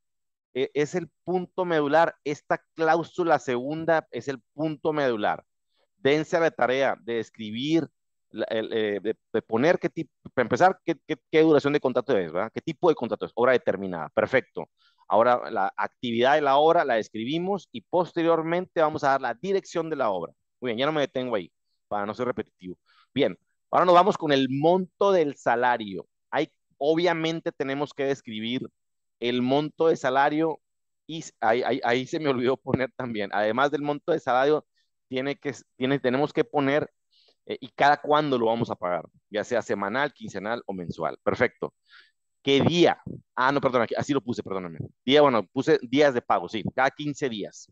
e, 0.54 0.72
es 0.74 0.96
el 0.96 1.10
punto 1.24 1.66
medular. 1.66 2.16
Esta 2.24 2.64
cláusula 2.76 3.40
segunda 3.40 4.08
es 4.12 4.28
el 4.28 4.40
punto 4.54 4.94
medular. 4.94 5.44
Dense 5.98 6.38
a 6.38 6.40
la 6.42 6.52
tarea 6.52 6.98
de 7.02 7.20
escribir 7.20 7.88
eh, 8.50 9.00
de, 9.02 9.42
poner 9.42 9.78
qué 9.78 9.90
tipo, 9.90 10.12
para 10.34 10.46
empezar, 10.46 10.80
qué, 10.86 10.96
qué, 11.32 11.42
duración 11.42 11.74
de 11.74 11.80
contrato 11.80 12.18
es, 12.18 12.32
¿verdad? 12.32 12.52
¿Qué 12.54 12.62
tipo 12.62 12.90
de 12.90 12.96
contrato 12.96 13.26
es? 13.26 13.32
Hora 13.36 13.54
determinada, 13.54 14.10
perfecto. 14.10 14.70
Ahora 15.08 15.52
la 15.52 15.74
actividad 15.76 16.36
de 16.36 16.42
la 16.42 16.58
obra 16.58 16.86
la 16.86 16.96
describimos 16.96 17.68
y 17.72 17.82
posteriormente 17.82 18.82
vamos 18.82 19.04
a 19.04 19.10
dar 19.10 19.22
la 19.22 19.34
dirección 19.34 19.90
de 19.90 19.98
la 19.98 20.10
obra. 20.10 20.34
Muy 20.62 20.70
bien, 20.70 20.80
ya 20.80 20.86
no 20.86 20.94
me 20.94 21.02
detengo 21.02 21.36
ahí 21.36 21.52
para 21.88 22.06
no 22.06 22.14
ser 22.14 22.28
repetitivo. 22.28 22.78
Bien, 23.14 23.38
ahora 23.72 23.86
nos 23.86 23.96
vamos 23.96 24.18
con 24.18 24.32
el 24.32 24.48
monto 24.50 25.12
del 25.12 25.36
salario. 25.36 26.08
Hay, 26.30 26.50
obviamente 26.78 27.52
tenemos 27.52 27.94
que 27.94 28.06
describir 28.06 28.68
el 29.20 29.42
monto 29.42 29.88
de 29.88 29.98
salario 29.98 30.60
y 31.08 31.24
ahí, 31.42 31.64
ahí, 31.64 31.82
ahí 31.84 32.08
se 32.08 32.20
me 32.20 32.30
olvidó 32.30 32.58
poner 32.58 32.92
también, 32.96 33.30
además 33.34 33.72
del 33.72 33.82
monto 33.82 34.14
de 34.14 34.20
salario, 34.20 34.66
tiene 35.10 35.36
que, 35.36 35.54
tiene, 35.76 36.00
tenemos 36.00 36.32
que 36.34 36.46
poner 36.46 36.90
eh, 37.52 37.58
y 37.60 37.68
cada 37.70 37.98
cuándo 37.98 38.38
lo 38.38 38.46
vamos 38.46 38.70
a 38.72 38.76
pagar, 38.76 39.06
ya 39.30 39.44
sea 39.44 39.62
semanal, 39.62 40.14
quincenal 40.14 40.64
o 40.66 40.74
mensual. 40.74 41.18
Perfecto. 41.24 41.74
¿Qué 42.42 42.62
día? 42.62 42.98
Ah, 43.36 43.52
no, 43.52 43.60
perdón, 43.60 43.88
así 43.98 44.14
lo 44.14 44.22
puse, 44.22 44.42
perdóname. 44.42 44.80
Día, 45.06 45.22
bueno, 45.22 45.46
puse 45.48 45.78
días 45.82 46.14
de 46.14 46.22
pago, 46.22 46.48
sí, 46.48 46.64
cada 46.74 46.90
15 46.90 47.30
días. 47.30 47.70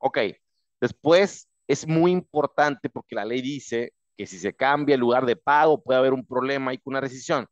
Ok, 0.00 0.18
después 0.80 1.48
es 1.66 1.86
muy 1.86 2.12
importante 2.12 2.90
porque 2.90 3.14
la 3.14 3.24
ley 3.24 3.40
dice 3.40 3.94
que 4.16 4.26
si 4.26 4.38
se 4.38 4.54
cambia 4.54 4.94
el 4.94 5.00
lugar 5.00 5.24
de 5.24 5.36
pago 5.36 5.82
puede 5.82 5.98
haber 5.98 6.12
un 6.12 6.24
problema 6.26 6.70
ahí 6.70 6.78
con 6.78 6.92
una 6.92 7.00
rescisión. 7.00 7.46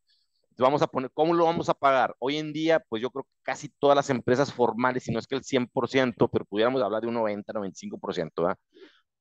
Vamos 0.59 0.83
a 0.83 0.87
poner, 0.87 1.11
¿cómo 1.13 1.35
lo 1.35 1.47
vamos 1.47 1.69
a 1.69 1.75
pagar? 1.75 2.15
Hoy 2.19 2.37
en 2.37 2.53
día, 2.53 2.79
pues 2.89 3.03
yo 3.03 3.11
creo 3.11 3.25
que 3.25 3.31
casi 3.43 3.69
todas 3.81 3.97
las 3.97 4.09
empresas 4.11 4.53
formales, 4.53 5.03
si 5.03 5.13
no 5.13 5.19
es 5.19 5.27
que 5.27 5.35
el 5.35 5.43
100%, 5.43 6.29
pero 6.31 6.45
pudiéramos 6.45 6.81
hablar 6.83 7.01
de 7.03 7.09
un 7.09 7.15
90, 7.15 7.53
95%, 7.53 8.43
¿verdad? 8.43 8.59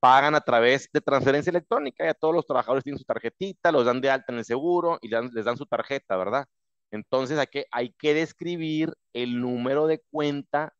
Pagan 0.03 0.35
a 0.35 0.41
través 0.41 0.89
de 0.91 0.99
transferencia 0.99 1.49
electrónica. 1.49 2.03
Ya 2.03 2.13
todos 2.13 2.35
los 2.35 2.45
trabajadores 2.45 2.83
tienen 2.83 2.99
su 2.99 3.05
tarjetita, 3.05 3.71
los 3.71 3.85
dan 3.85 4.01
de 4.01 4.09
alta 4.09 4.33
en 4.33 4.39
el 4.39 4.43
seguro 4.43 4.99
y 5.01 5.07
les 5.07 5.45
dan, 5.45 5.55
su 5.55 5.65
tarjeta, 5.65 6.17
¿verdad? 6.17 6.45
Entonces 6.91 7.39
hay 7.39 7.47
que, 7.47 7.67
hay 7.71 7.93
que 7.93 8.13
describir 8.13 8.93
el 9.13 9.39
número 9.39 9.87
de 9.87 10.03
cuenta 10.11 10.73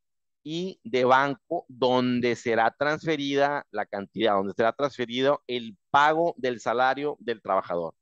y 0.44 0.82
de 0.84 1.06
banco 1.06 1.66
donde 1.70 2.36
será 2.36 2.72
transferida 2.78 3.66
la 3.72 3.86
cantidad, 3.86 4.34
donde 4.34 4.54
será 4.58 4.74
transferido 4.74 5.42
el 5.48 5.78
pago 5.90 6.36
del 6.38 6.60
salario 6.60 7.16
del 7.22 7.42
trabajador. 7.42 7.96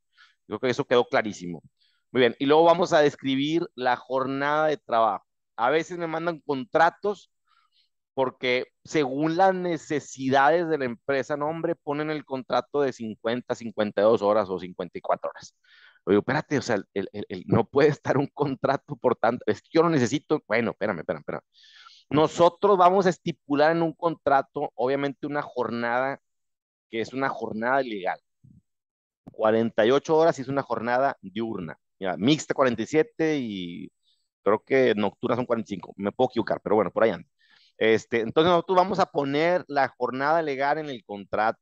Creo 0.47 0.59
que 0.59 0.69
eso 0.71 0.85
quedó 0.85 1.05
clarísimo. 1.05 1.61
Muy 2.11 2.21
bien, 2.21 2.35
y 2.39 2.47
luego 2.47 2.63
vamos 2.63 2.93
a 2.93 2.99
describir 2.99 3.67
la 3.75 3.95
jornada 3.95 4.67
de 4.67 4.77
trabajo. 4.77 5.25
A 5.55 5.69
veces 5.69 5.99
me 5.99 6.07
mandan 6.07 6.39
contratos 6.39 7.30
porque 8.13 8.67
según 8.83 9.37
las 9.37 9.53
necesidades 9.53 10.67
de 10.69 10.77
la 10.77 10.85
empresa, 10.85 11.37
no, 11.37 11.47
hombre, 11.47 11.75
ponen 11.75 12.09
el 12.11 12.25
contrato 12.25 12.81
de 12.81 12.93
50, 12.93 13.55
52 13.55 14.21
horas 14.21 14.49
o 14.49 14.59
54 14.59 15.29
horas. 15.29 15.55
Oye, 16.05 16.17
espérate, 16.17 16.57
o 16.57 16.61
sea, 16.61 16.77
el, 16.93 17.09
el, 17.13 17.43
no 17.47 17.65
puede 17.65 17.89
estar 17.89 18.17
un 18.17 18.27
contrato 18.27 18.95
por 18.97 19.15
tanto, 19.15 19.43
es 19.47 19.61
que 19.61 19.69
yo 19.73 19.83
lo 19.83 19.89
necesito, 19.89 20.43
bueno, 20.47 20.71
espérame, 20.71 20.99
espérame, 20.99 21.21
espérame. 21.21 21.43
Nosotros 22.09 22.77
vamos 22.77 23.05
a 23.05 23.09
estipular 23.09 23.71
en 23.75 23.81
un 23.83 23.93
contrato, 23.93 24.71
obviamente, 24.75 25.27
una 25.27 25.41
jornada 25.41 26.19
que 26.89 27.01
es 27.01 27.13
una 27.13 27.29
jornada 27.29 27.81
legal. 27.81 28.19
48 29.31 30.15
horas 30.17 30.37
y 30.39 30.41
es 30.43 30.47
una 30.47 30.61
jornada 30.63 31.17
diurna. 31.21 31.77
Ya, 31.99 32.17
mixta 32.17 32.53
47 32.53 33.37
y 33.39 33.91
creo 34.43 34.63
que 34.63 34.93
nocturna 34.95 35.35
son 35.35 35.45
45. 35.45 35.93
Me 35.97 36.11
puedo 36.11 36.29
equivocar, 36.31 36.61
pero 36.61 36.75
bueno, 36.75 36.91
por 36.91 37.03
ahí 37.03 37.11
anda. 37.11 37.29
Este, 37.81 38.21
entonces 38.21 38.51
nosotros 38.51 38.77
vamos 38.77 38.99
a 38.99 39.07
poner 39.07 39.65
la 39.67 39.87
jornada 39.89 40.43
legal 40.43 40.77
en 40.77 40.87
el 40.87 41.03
contrato. 41.03 41.59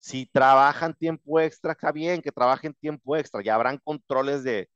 Si 0.00 0.26
trabajan 0.26 0.94
tiempo 0.94 1.40
extra, 1.40 1.72
está 1.72 1.92
bien 1.92 2.22
que 2.22 2.32
trabajen 2.32 2.74
tiempo 2.74 3.16
extra. 3.16 3.42
Ya 3.42 3.54
habrán 3.54 3.78
controles 3.78 4.42
de, 4.44 4.68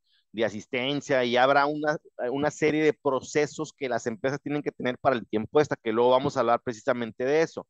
asistencia 0.44 1.24
y 1.24 1.36
habrá 1.36 1.66
una, 1.66 2.50
serie 2.52 2.84
de 2.84 2.92
procesos 2.92 3.72
que 3.72 3.88
las 3.88 4.06
empresas 4.06 4.40
tienen 4.40 4.62
que 4.62 4.70
tener 4.70 4.96
para 4.98 5.16
el 5.16 5.26
tiempo 5.26 5.60
extra, 5.60 5.76
que 5.82 5.92
luego 5.92 6.10
vamos 6.10 6.36
a 6.36 6.40
hablar 6.40 6.60
precisamente 6.62 7.24
de 7.24 7.42
eso. 7.42 7.66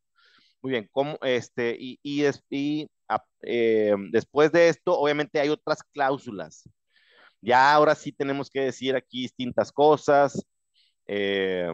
Muy 0.62 0.73
bien, 0.73 0.88
¿cómo, 0.93 1.19
este, 1.23 1.77
y 1.79 1.99
eh, 3.43 3.95
después 4.11 4.53
de 4.53 4.69
esto, 4.69 4.99
obviamente 4.99 5.41
hay 5.41 5.49
otras 5.49 5.83
cláusulas. 5.83 6.69
Ya 7.41 7.73
ahora 7.73 7.95
sí 7.95 8.12
tenemos 8.12 8.50
que 8.50 8.61
decir 8.61 8.97
aquí 8.97 9.23
distintas 9.23 9.73
cosas. 9.73 10.45
Eh, 11.07 11.73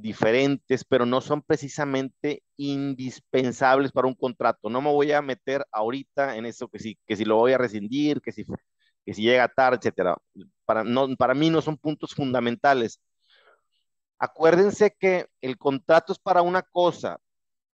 diferentes, 0.00 0.84
pero 0.84 1.06
no 1.06 1.20
son 1.20 1.42
precisamente 1.42 2.42
indispensables 2.56 3.92
para 3.92 4.08
un 4.08 4.14
contrato. 4.14 4.70
No 4.70 4.80
me 4.80 4.90
voy 4.90 5.12
a 5.12 5.22
meter 5.22 5.64
ahorita 5.72 6.36
en 6.36 6.46
eso 6.46 6.68
que 6.68 6.78
si, 6.78 6.98
que 7.06 7.16
si 7.16 7.24
lo 7.24 7.36
voy 7.36 7.52
a 7.52 7.58
rescindir, 7.58 8.20
que 8.20 8.32
si, 8.32 8.44
que 9.04 9.14
si 9.14 9.22
llega 9.22 9.48
tarde, 9.48 9.78
etcétera. 9.78 10.16
Para, 10.64 10.84
no, 10.84 11.14
para 11.16 11.34
mí 11.34 11.50
no 11.50 11.62
son 11.62 11.76
puntos 11.76 12.14
fundamentales. 12.14 13.00
Acuérdense 14.18 14.94
que 14.98 15.26
el 15.40 15.56
contrato 15.58 16.12
es 16.12 16.18
para 16.18 16.42
una 16.42 16.62
cosa 16.62 17.18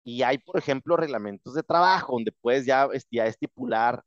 y 0.04 0.22
hay, 0.22 0.38
por 0.38 0.58
ejemplo, 0.58 0.96
reglamentos 0.96 1.54
de 1.54 1.62
trabajo 1.62 2.14
donde 2.14 2.32
puedes 2.32 2.66
ya, 2.66 2.88
ya 3.10 3.26
estipular 3.26 4.02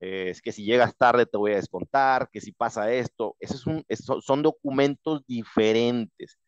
eh, 0.00 0.34
que 0.42 0.52
si 0.52 0.64
llegas 0.64 0.96
tarde 0.96 1.26
te 1.26 1.36
voy 1.36 1.52
a 1.52 1.56
descontar, 1.56 2.28
que 2.30 2.40
si 2.40 2.52
pasa 2.52 2.92
esto. 2.92 3.36
Esos 3.40 3.66
un, 3.66 3.84
son 4.20 4.42
documentos 4.42 5.24
diferentes 5.26 6.38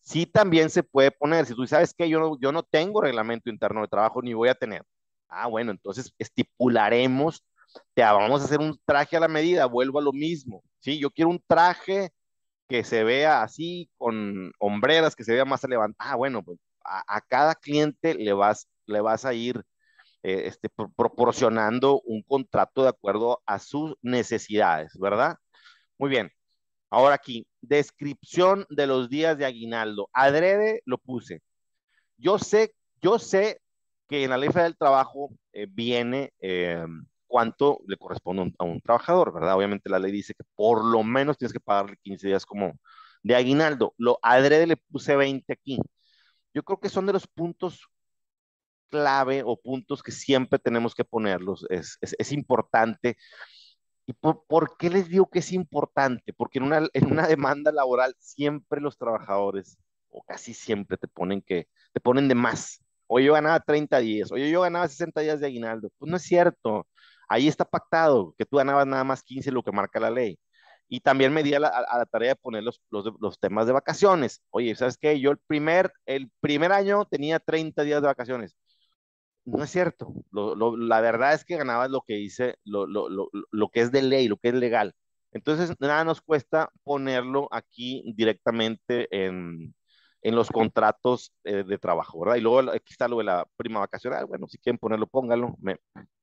sí 0.00 0.26
también 0.26 0.70
se 0.70 0.82
puede 0.82 1.10
poner, 1.10 1.46
si 1.46 1.54
tú 1.54 1.66
sabes 1.66 1.94
que 1.94 2.08
yo 2.08 2.20
no, 2.20 2.38
yo 2.40 2.52
no 2.52 2.62
tengo 2.62 3.00
reglamento 3.00 3.50
interno 3.50 3.82
de 3.82 3.88
trabajo 3.88 4.22
ni 4.22 4.34
voy 4.34 4.48
a 4.48 4.54
tener, 4.54 4.82
ah, 5.28 5.46
bueno, 5.46 5.70
entonces 5.72 6.12
estipularemos, 6.18 7.44
te 7.94 8.02
vamos 8.02 8.42
a 8.42 8.44
hacer 8.44 8.60
un 8.60 8.78
traje 8.84 9.16
a 9.16 9.20
la 9.20 9.28
medida, 9.28 9.66
vuelvo 9.66 9.98
a 9.98 10.02
lo 10.02 10.12
mismo, 10.12 10.62
¿sí? 10.80 10.98
Yo 10.98 11.10
quiero 11.10 11.30
un 11.30 11.42
traje 11.46 12.10
que 12.68 12.84
se 12.84 13.04
vea 13.04 13.42
así, 13.42 13.90
con 13.98 14.52
hombreras, 14.60 15.16
que 15.16 15.24
se 15.24 15.32
vea 15.34 15.44
más 15.44 15.62
levantado. 15.64 16.10
Ah, 16.12 16.16
bueno, 16.16 16.42
pues 16.42 16.58
a, 16.84 17.20
cada 17.22 17.54
cliente 17.56 18.14
le 18.14 18.32
vas, 18.32 18.68
le 18.86 19.00
vas 19.00 19.24
a 19.24 19.34
ir 19.34 19.62
eh, 20.22 20.44
este, 20.46 20.68
proporcionando 20.96 22.00
un 22.04 22.22
contrato 22.22 22.82
de 22.84 22.90
acuerdo 22.90 23.42
a 23.46 23.58
sus 23.58 23.96
necesidades, 24.02 24.92
¿verdad? 24.98 25.36
Muy 25.98 26.10
bien. 26.10 26.30
Ahora 26.90 27.14
aquí, 27.14 27.46
descripción 27.60 28.66
de 28.70 28.86
los 28.86 29.08
días 29.08 29.38
de 29.38 29.46
aguinaldo. 29.46 30.08
Adrede 30.12 30.82
lo 30.86 30.98
puse. 30.98 31.42
Yo 32.18 32.38
sé, 32.38 32.74
yo 33.02 33.18
sé 33.18 33.60
que 34.08 34.24
en 34.24 34.30
la 34.30 34.38
ley 34.38 34.48
federal 34.50 34.72
del 34.72 34.78
trabajo 34.78 35.30
eh, 35.52 35.66
viene 35.70 36.32
eh, 36.40 36.84
cuánto 37.26 37.80
le 37.86 37.96
corresponde 37.96 38.52
a 38.58 38.64
un 38.64 38.80
trabajador, 38.80 39.32
¿verdad? 39.32 39.56
Obviamente 39.56 39.88
la 39.90 40.00
ley 40.00 40.12
dice 40.12 40.34
que 40.34 40.44
por 40.56 40.84
lo 40.84 41.02
menos 41.04 41.38
tienes 41.38 41.52
que 41.52 41.60
pagarle 41.60 41.96
15 42.02 42.26
días 42.28 42.44
como 42.46 42.72
de 43.22 43.36
aguinaldo. 43.36 43.94
Lo 43.98 44.18
adrede 44.22 44.66
le 44.66 44.76
puse 44.76 45.16
20 45.16 45.52
aquí. 45.52 45.78
yo 46.54 46.62
creo 46.64 46.80
que 46.80 46.88
son 46.88 47.06
de 47.06 47.12
los 47.14 47.26
puntos 47.28 47.88
clave 48.90 49.42
o 49.44 49.56
puntos 49.56 50.02
que 50.02 50.12
siempre 50.12 50.58
tenemos 50.58 50.94
que 50.94 51.04
ponerlos. 51.04 51.66
Es, 51.70 51.98
es, 52.00 52.16
es 52.18 52.32
importante. 52.32 53.16
¿Y 54.06 54.12
por, 54.14 54.44
por, 54.46 54.76
qué 54.76 54.90
les 54.90 55.08
digo 55.08 55.28
que 55.30 55.40
es 55.40 55.52
importante? 55.52 56.32
Porque 56.32 56.58
en 56.58 56.64
una, 56.64 56.88
en 56.92 57.12
una 57.12 57.26
demanda 57.28 57.72
laboral 57.72 58.14
siempre 58.18 58.80
los 58.80 58.98
trabajadores, 58.98 59.78
o 60.10 60.22
casi 60.22 60.54
siempre, 60.54 60.96
te 60.96 61.08
ponen 61.08 61.42
que, 61.42 61.68
te 61.92 62.00
ponen 62.00 62.28
de 62.28 62.34
más. 62.34 62.82
Oye, 63.06 63.26
yo 63.26 63.34
ganaba 63.34 63.60
30 63.60 63.98
días, 63.98 64.32
oye, 64.32 64.50
yo 64.50 64.62
ganaba 64.62 64.88
60 64.88 65.20
días 65.20 65.40
de 65.40 65.46
aguinaldo. 65.46 65.90
Pues 65.98 66.10
no 66.10 66.16
es 66.16 66.22
cierto. 66.22 66.86
Ahí 67.28 67.48
está 67.48 67.64
pactado 67.64 68.34
que 68.38 68.46
tú 68.46 68.56
ganabas 68.56 68.86
nada 68.86 69.04
más 69.04 69.22
15 69.22 69.52
lo 69.52 69.62
que 69.62 69.72
marca 69.72 70.00
la 70.00 70.10
ley. 70.10 70.38
Y 70.88 71.00
también 71.00 71.32
me 71.32 71.42
di 71.44 71.54
a 71.54 71.60
la, 71.60 71.68
a 71.68 71.98
la 71.98 72.06
tarea 72.06 72.30
de 72.30 72.36
poner 72.36 72.64
los, 72.64 72.80
los, 72.90 73.06
los, 73.20 73.38
temas 73.38 73.66
de 73.66 73.72
vacaciones. 73.72 74.42
Oye, 74.50 74.74
¿sabes 74.74 74.98
qué? 74.98 75.20
Yo 75.20 75.30
el 75.30 75.38
primer, 75.38 75.92
el 76.06 76.30
primer 76.40 76.72
año 76.72 77.04
tenía 77.06 77.38
30 77.38 77.84
días 77.84 78.02
de 78.02 78.08
vacaciones 78.08 78.56
no 79.50 79.64
es 79.64 79.70
cierto. 79.70 80.12
La 80.32 81.00
verdad 81.00 81.34
es 81.34 81.44
que 81.44 81.56
ganabas 81.56 81.90
lo 81.90 82.02
que 82.02 82.14
dice, 82.14 82.56
lo, 82.64 82.86
lo, 82.86 83.68
que 83.70 83.80
es 83.80 83.92
de 83.92 84.02
ley, 84.02 84.28
lo 84.28 84.36
que 84.36 84.48
es 84.48 84.54
legal. 84.54 84.94
Entonces, 85.32 85.74
nada 85.80 86.04
nos 86.04 86.20
cuesta 86.20 86.70
ponerlo 86.82 87.48
aquí 87.52 88.12
directamente 88.16 89.08
en, 89.10 89.74
en 90.22 90.34
los 90.34 90.48
contratos 90.50 91.32
eh, 91.44 91.64
de 91.64 91.78
trabajo, 91.78 92.20
¿verdad? 92.20 92.36
Y 92.36 92.40
luego 92.40 92.70
aquí 92.70 92.92
está 92.92 93.08
lo 93.08 93.18
de 93.18 93.24
la 93.24 93.46
prima 93.56 93.80
vacacional. 93.80 94.26
Bueno, 94.26 94.48
si 94.48 94.58
quieren 94.58 94.78
ponerlo, 94.78 95.06
pónganlo. 95.06 95.56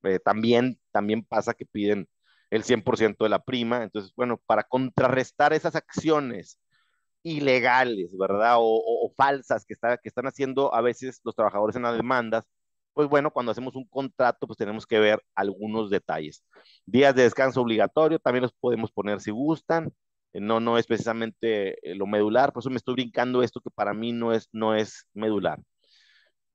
Eh, 0.03 0.19
también, 0.19 0.79
también 0.91 1.23
pasa 1.23 1.53
que 1.53 1.65
piden 1.65 2.07
el 2.49 2.63
100% 2.63 3.23
de 3.25 3.29
la 3.29 3.43
prima. 3.43 3.83
Entonces, 3.83 4.13
bueno, 4.15 4.41
para 4.45 4.63
contrarrestar 4.63 5.53
esas 5.53 5.75
acciones 5.75 6.59
ilegales, 7.23 8.15
¿verdad? 8.17 8.55
O 8.59 9.11
falsas 9.15 9.65
que, 9.65 9.73
está, 9.73 9.97
que 9.97 10.09
están 10.09 10.27
haciendo 10.27 10.73
a 10.73 10.81
veces 10.81 11.19
los 11.23 11.35
trabajadores 11.35 11.75
en 11.75 11.83
las 11.83 11.97
demandas, 11.97 12.45
pues 12.97 13.09
bueno, 13.09 13.29
cuando 13.29 13.51
hacemos 13.51 13.75
un 13.75 13.85
contrato, 13.87 14.47
pues 14.47 14.57
tenemos 14.57 14.87
que 14.87 14.97
ver 14.97 15.23
algunos 15.35 15.91
detalles. 15.91 16.43
Días 16.83 17.13
de 17.13 17.21
descanso 17.21 17.61
obligatorio, 17.61 18.17
también 18.17 18.41
los 18.41 18.53
podemos 18.53 18.91
poner 18.91 19.21
si 19.21 19.29
gustan. 19.29 19.93
Eh, 20.33 20.41
no, 20.41 20.59
no 20.59 20.79
es 20.79 20.87
precisamente 20.87 21.77
eh, 21.87 21.93
lo 21.93 22.07
medular, 22.07 22.51
por 22.51 22.61
eso 22.61 22.71
me 22.71 22.77
estoy 22.77 22.95
brincando 22.95 23.43
esto 23.43 23.61
que 23.61 23.69
para 23.69 23.93
mí 23.93 24.13
no 24.13 24.33
es, 24.33 24.49
no 24.51 24.73
es 24.73 25.07
medular. 25.13 25.59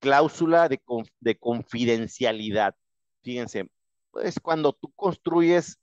Cláusula 0.00 0.68
de, 0.68 0.80
de 1.20 1.38
confidencialidad. 1.38 2.75
Fíjense, 3.22 3.68
pues 4.11 4.40
cuando 4.40 4.72
tú 4.72 4.92
construyes, 4.96 5.78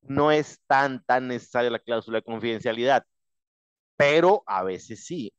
no 0.00 0.32
es 0.32 0.60
tan, 0.66 1.04
tan 1.04 1.28
necesaria 1.28 1.68
la 1.68 1.78
cláusula 1.78 2.20
de 2.20 2.24
confidencialidad, 2.24 3.04
pero 3.98 4.42
a 4.46 4.62
veces 4.64 5.04
sí. 5.04 5.30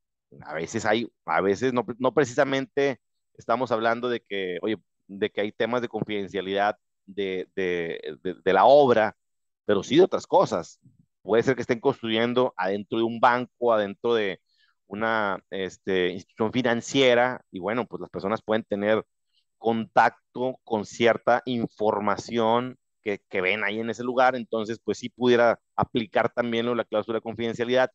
A 0.41 0.53
veces 0.53 0.85
hay, 0.85 1.11
a 1.25 1.41
veces 1.41 1.73
no, 1.73 1.83
no 1.97 2.13
precisamente 2.13 3.01
estamos 3.35 3.71
hablando 3.71 4.09
de 4.09 4.21
que, 4.21 4.57
oye, 4.61 4.77
de 5.07 5.29
que 5.29 5.41
hay 5.41 5.51
temas 5.51 5.81
de 5.81 5.89
confidencialidad 5.89 6.77
de, 7.05 7.47
de, 7.55 8.53
la 8.53 8.65
obra, 8.65 9.15
pero 9.65 9.83
sí 9.83 9.97
de 9.97 10.03
otras 10.03 10.27
cosas. 10.27 10.79
Puede 11.21 11.43
ser 11.43 11.55
que 11.55 11.61
estén 11.61 11.79
construyendo 11.79 12.53
adentro 12.57 12.97
de 12.99 13.03
un 13.03 13.19
banco, 13.19 13.73
adentro 13.73 14.13
de 14.13 14.41
una 14.87 15.43
este, 15.49 16.09
institución 16.09 16.51
financiera, 16.51 17.41
y 17.51 17.59
bueno, 17.59 17.85
pues 17.87 18.01
las 18.01 18.09
personas 18.09 18.41
pueden 18.41 18.63
tener 18.63 19.05
contacto 19.57 20.59
con 20.63 20.85
cierta 20.85 21.41
información 21.45 22.77
que, 23.03 23.21
que 23.29 23.41
ven 23.41 23.63
ahí 23.63 23.79
en 23.79 23.89
ese 23.89 24.03
lugar, 24.03 24.35
entonces 24.35 24.79
pues 24.83 24.97
sí 24.99 25.09
pudiera 25.09 25.59
aplicar 25.75 26.31
también 26.33 26.75
la 26.75 26.85
cláusula 26.85 27.17
de 27.17 27.21
confidencialidad, 27.23 27.91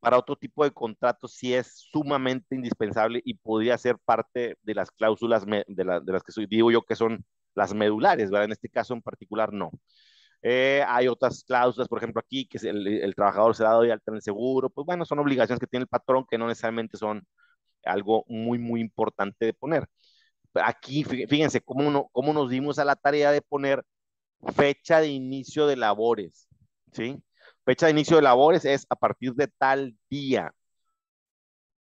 para 0.00 0.18
otro 0.18 0.36
tipo 0.36 0.64
de 0.64 0.70
contratos 0.70 1.34
sí 1.34 1.54
es 1.54 1.88
sumamente 1.92 2.54
indispensable 2.54 3.20
y 3.24 3.34
podría 3.34 3.76
ser 3.78 3.98
parte 4.04 4.56
de 4.62 4.74
las 4.74 4.90
cláusulas 4.90 5.44
de, 5.46 5.84
la, 5.84 6.00
de 6.00 6.12
las 6.12 6.22
que 6.22 6.32
soy, 6.32 6.46
digo 6.46 6.70
yo 6.70 6.82
que 6.82 6.96
son 6.96 7.24
las 7.54 7.74
medulares, 7.74 8.30
¿verdad? 8.30 8.46
En 8.46 8.52
este 8.52 8.68
caso 8.68 8.94
en 8.94 9.02
particular 9.02 9.52
no. 9.52 9.70
Eh, 10.42 10.84
hay 10.86 11.08
otras 11.08 11.42
cláusulas, 11.44 11.88
por 11.88 11.98
ejemplo, 11.98 12.20
aquí, 12.20 12.46
que 12.46 12.58
el, 12.68 12.86
el 12.86 13.14
trabajador 13.14 13.56
se 13.56 13.64
ha 13.64 13.68
dado 13.68 13.82
de 13.82 13.92
alta 13.92 14.12
en 14.12 14.16
el 14.16 14.22
seguro, 14.22 14.70
pues 14.70 14.86
bueno, 14.86 15.04
son 15.04 15.18
obligaciones 15.18 15.58
que 15.60 15.66
tiene 15.66 15.82
el 15.82 15.88
patrón 15.88 16.26
que 16.30 16.38
no 16.38 16.46
necesariamente 16.46 16.96
son 16.96 17.26
algo 17.84 18.24
muy, 18.28 18.58
muy 18.58 18.80
importante 18.80 19.46
de 19.46 19.54
poner. 19.54 19.86
Aquí, 20.54 21.04
fíjense 21.04 21.60
cómo, 21.60 21.86
uno, 21.88 22.08
cómo 22.12 22.32
nos 22.32 22.50
dimos 22.50 22.78
a 22.78 22.84
la 22.84 22.96
tarea 22.96 23.32
de 23.32 23.42
poner 23.42 23.84
fecha 24.54 25.00
de 25.00 25.08
inicio 25.08 25.66
de 25.66 25.76
labores, 25.76 26.48
¿sí? 26.92 27.22
Fecha 27.68 27.84
de 27.84 27.92
inicio 27.92 28.16
de 28.16 28.22
labores 28.22 28.64
es 28.64 28.86
a 28.88 28.96
partir 28.96 29.34
de 29.34 29.46
tal 29.46 29.94
día. 30.08 30.54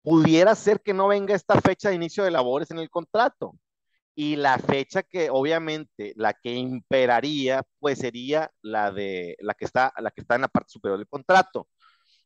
Pudiera 0.02 0.56
ser 0.56 0.82
que 0.82 0.96
no 0.96 1.08
venga 1.08 1.36
esta 1.36 1.62
fecha 1.62 1.90
de 1.90 1.96
inicio 1.96 2.24
de 2.24 2.32
labores 2.32 2.72
en 2.72 2.80
el 2.80 2.90
contrato. 2.90 3.56
Y 4.16 4.36
la 4.36 4.58
fecha 4.58 5.04
que 5.04 5.30
obviamente 5.30 6.14
la 6.16 6.34
que 6.34 6.56
imperaría, 6.56 7.62
pues 7.80 8.00
sería 8.00 8.50
la 8.64 8.92
de 8.92 9.38
la 9.42 9.54
que 9.54 9.66
está, 9.66 9.94
la 10.00 10.10
que 10.10 10.22
está 10.22 10.34
en 10.34 10.42
la 10.42 10.48
parte 10.48 10.72
superior 10.72 10.98
del 10.98 11.08
contrato. 11.08 11.68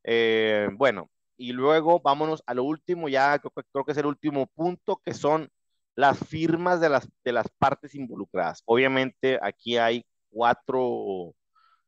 Eh, 0.05 0.69
bueno, 0.77 1.09
y 1.35 1.51
luego 1.51 1.99
vámonos 1.99 2.41
a 2.45 2.53
lo 2.53 2.63
último, 2.63 3.09
ya 3.09 3.39
creo, 3.39 3.51
creo, 3.51 3.83
que 3.83 3.91
es 3.91 3.97
el 3.97 4.05
último 4.05 4.47
punto, 4.47 5.01
que 5.03 5.13
son 5.13 5.49
las 5.95 6.17
firmas 6.17 6.79
de 6.79 6.87
las, 6.87 7.09
de 7.25 7.33
las 7.33 7.47
partes 7.57 7.93
involucradas. 7.93 8.63
Obviamente 8.65 9.37
aquí 9.41 9.75
hay 9.77 10.05
cuatro 10.29 11.35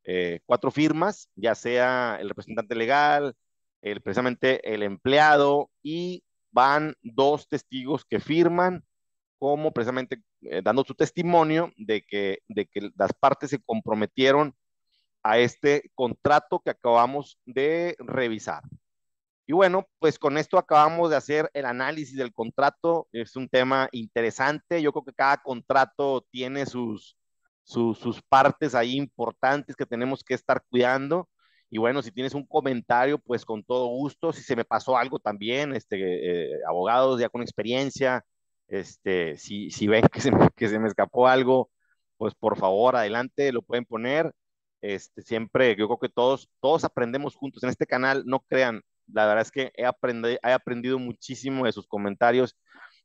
eh, 0.04 0.40
cuatro 0.46 0.72
firmas, 0.72 1.30
ya 1.36 1.56
sea 1.56 2.18
el 2.20 2.30
representante 2.30 2.76
legal, 2.76 3.36
el, 3.82 4.02
precisamente 4.02 4.74
el 4.74 4.84
empleado, 4.84 5.70
y 5.84 6.24
van 6.52 6.96
dos 7.02 7.48
testigos 7.48 8.06
que 8.06 8.20
firman 8.20 8.84
como 9.40 9.72
precisamente 9.72 10.22
eh, 10.42 10.62
dando 10.64 10.84
su 10.84 10.94
testimonio 10.94 11.72
de 11.78 12.04
que, 12.04 12.40
de 12.48 12.66
que 12.68 12.92
las 12.96 13.14
partes 13.14 13.50
se 13.50 13.60
comprometieron 13.60 14.56
a 15.24 15.40
este 15.40 15.92
contrato 15.96 16.60
que 16.60 16.72
acabamos 16.72 17.40
de 17.46 17.96
revisar. 18.00 18.64
Y 19.48 19.54
bueno, 19.54 19.88
pues 20.00 20.18
con 20.18 20.38
esto 20.38 20.58
acabamos 20.58 21.10
de 21.10 21.16
hacer 21.16 21.50
el 21.54 21.66
análisis 21.66 22.16
del 22.16 22.34
contrato. 22.34 23.08
Es 23.12 23.36
un 23.36 23.50
tema 23.50 23.90
interesante. 23.92 24.82
Yo 24.82 24.92
creo 24.94 25.04
que 25.04 25.14
cada 25.14 25.38
contrato 25.38 26.26
tiene 26.32 26.66
sus, 26.66 27.18
su, 27.64 27.94
sus 27.96 28.22
partes 28.22 28.76
ahí 28.76 28.96
importantes 28.98 29.76
que 29.76 29.86
tenemos 29.86 30.24
que 30.24 30.34
estar 30.34 30.64
cuidando. 30.70 31.30
Y 31.70 31.78
bueno, 31.78 32.02
si 32.02 32.12
tienes 32.12 32.34
un 32.34 32.46
comentario, 32.46 33.18
pues 33.18 33.46
con 33.46 33.64
todo 33.64 33.88
gusto. 33.88 34.34
Si 34.34 34.44
se 34.44 34.56
me 34.56 34.66
pasó 34.66 34.98
algo 34.98 35.20
también, 35.20 35.74
este, 35.74 35.98
eh, 36.54 36.60
abogados 36.68 37.20
ya 37.20 37.30
con 37.30 37.42
experiencia, 37.42 38.26
este, 38.68 39.38
si, 39.38 39.72
si 39.72 39.88
ven 39.88 40.04
que 40.12 40.22
se, 40.22 40.32
me, 40.32 40.50
que 40.56 40.68
se 40.70 40.80
me 40.80 40.88
escapó 40.88 41.28
algo, 41.28 41.72
pues 42.18 42.36
por 42.36 42.58
favor, 42.58 42.96
adelante, 42.96 43.52
lo 43.52 43.62
pueden 43.62 43.86
poner. 43.86 44.34
Este, 44.82 45.22
siempre, 45.22 45.76
yo 45.78 45.88
creo 45.88 46.00
que 46.00 46.10
todos, 46.10 46.50
todos 46.60 46.84
aprendemos 46.84 47.36
juntos. 47.36 47.64
En 47.64 47.70
este 47.70 47.88
canal, 47.88 48.24
no 48.26 48.42
crean, 48.42 48.82
la 49.08 49.26
verdad 49.28 49.44
es 49.44 49.52
que 49.52 49.72
he, 49.76 49.86
aprendido, 49.86 50.40
he 50.44 50.52
aprendido 50.52 51.00
muchísimo 51.00 51.66
de 51.66 51.72
sus 51.72 51.88
comentarios 51.88 52.58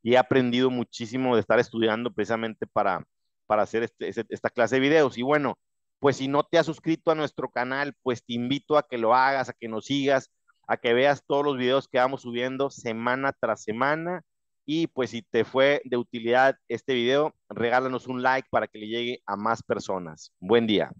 y 0.03 0.14
he 0.14 0.19
aprendido 0.19 0.71
muchísimo 0.71 1.35
de 1.35 1.40
estar 1.40 1.59
estudiando 1.59 2.12
precisamente 2.12 2.66
para, 2.66 3.05
para 3.47 3.63
hacer 3.63 3.83
este, 3.83 4.13
esta 4.29 4.51
clase 4.51 4.77
de 4.77 4.81
videos. 4.81 5.19
Y 5.19 5.23
bueno, 5.23 5.59
pues 5.99 6.17
si 6.19 6.29
no 6.29 6.45
te 6.45 6.59
has 6.59 6.67
suscrito 6.67 7.11
a 7.11 7.15
nuestro 7.15 7.51
canal, 7.51 7.95
pues 8.03 8.25
te 8.25 8.35
invito 8.35 8.77
a 8.77 8.87
que 8.87 8.99
lo 8.99 9.15
hagas, 9.15 9.49
a 9.49 9.55
que 9.55 9.69
nos 9.69 9.87
sigas, 9.87 10.31
a 10.69 10.77
que 10.77 10.93
veas 10.95 11.23
todos 11.27 11.45
los 11.45 11.57
videos 11.57 11.89
que 11.89 11.99
vamos 11.99 12.23
subiendo 12.23 12.71
semana 12.71 13.33
tras 13.39 13.63
semana. 13.63 14.23
Y 14.67 14.89
pues 14.89 15.11
si 15.11 15.23
te 15.23 15.45
fue 15.45 15.81
de 15.85 15.97
utilidad 15.97 16.57
este 16.69 16.95
video, 16.95 17.35
regálanos 17.49 18.09
un 18.09 18.23
like 18.23 18.49
para 18.51 18.67
que 18.67 18.79
le 18.79 18.89
llegue 18.89 19.23
a 19.25 19.37
más 19.37 19.63
personas. 19.63 20.33
Buen 20.41 20.67
día. 20.67 20.91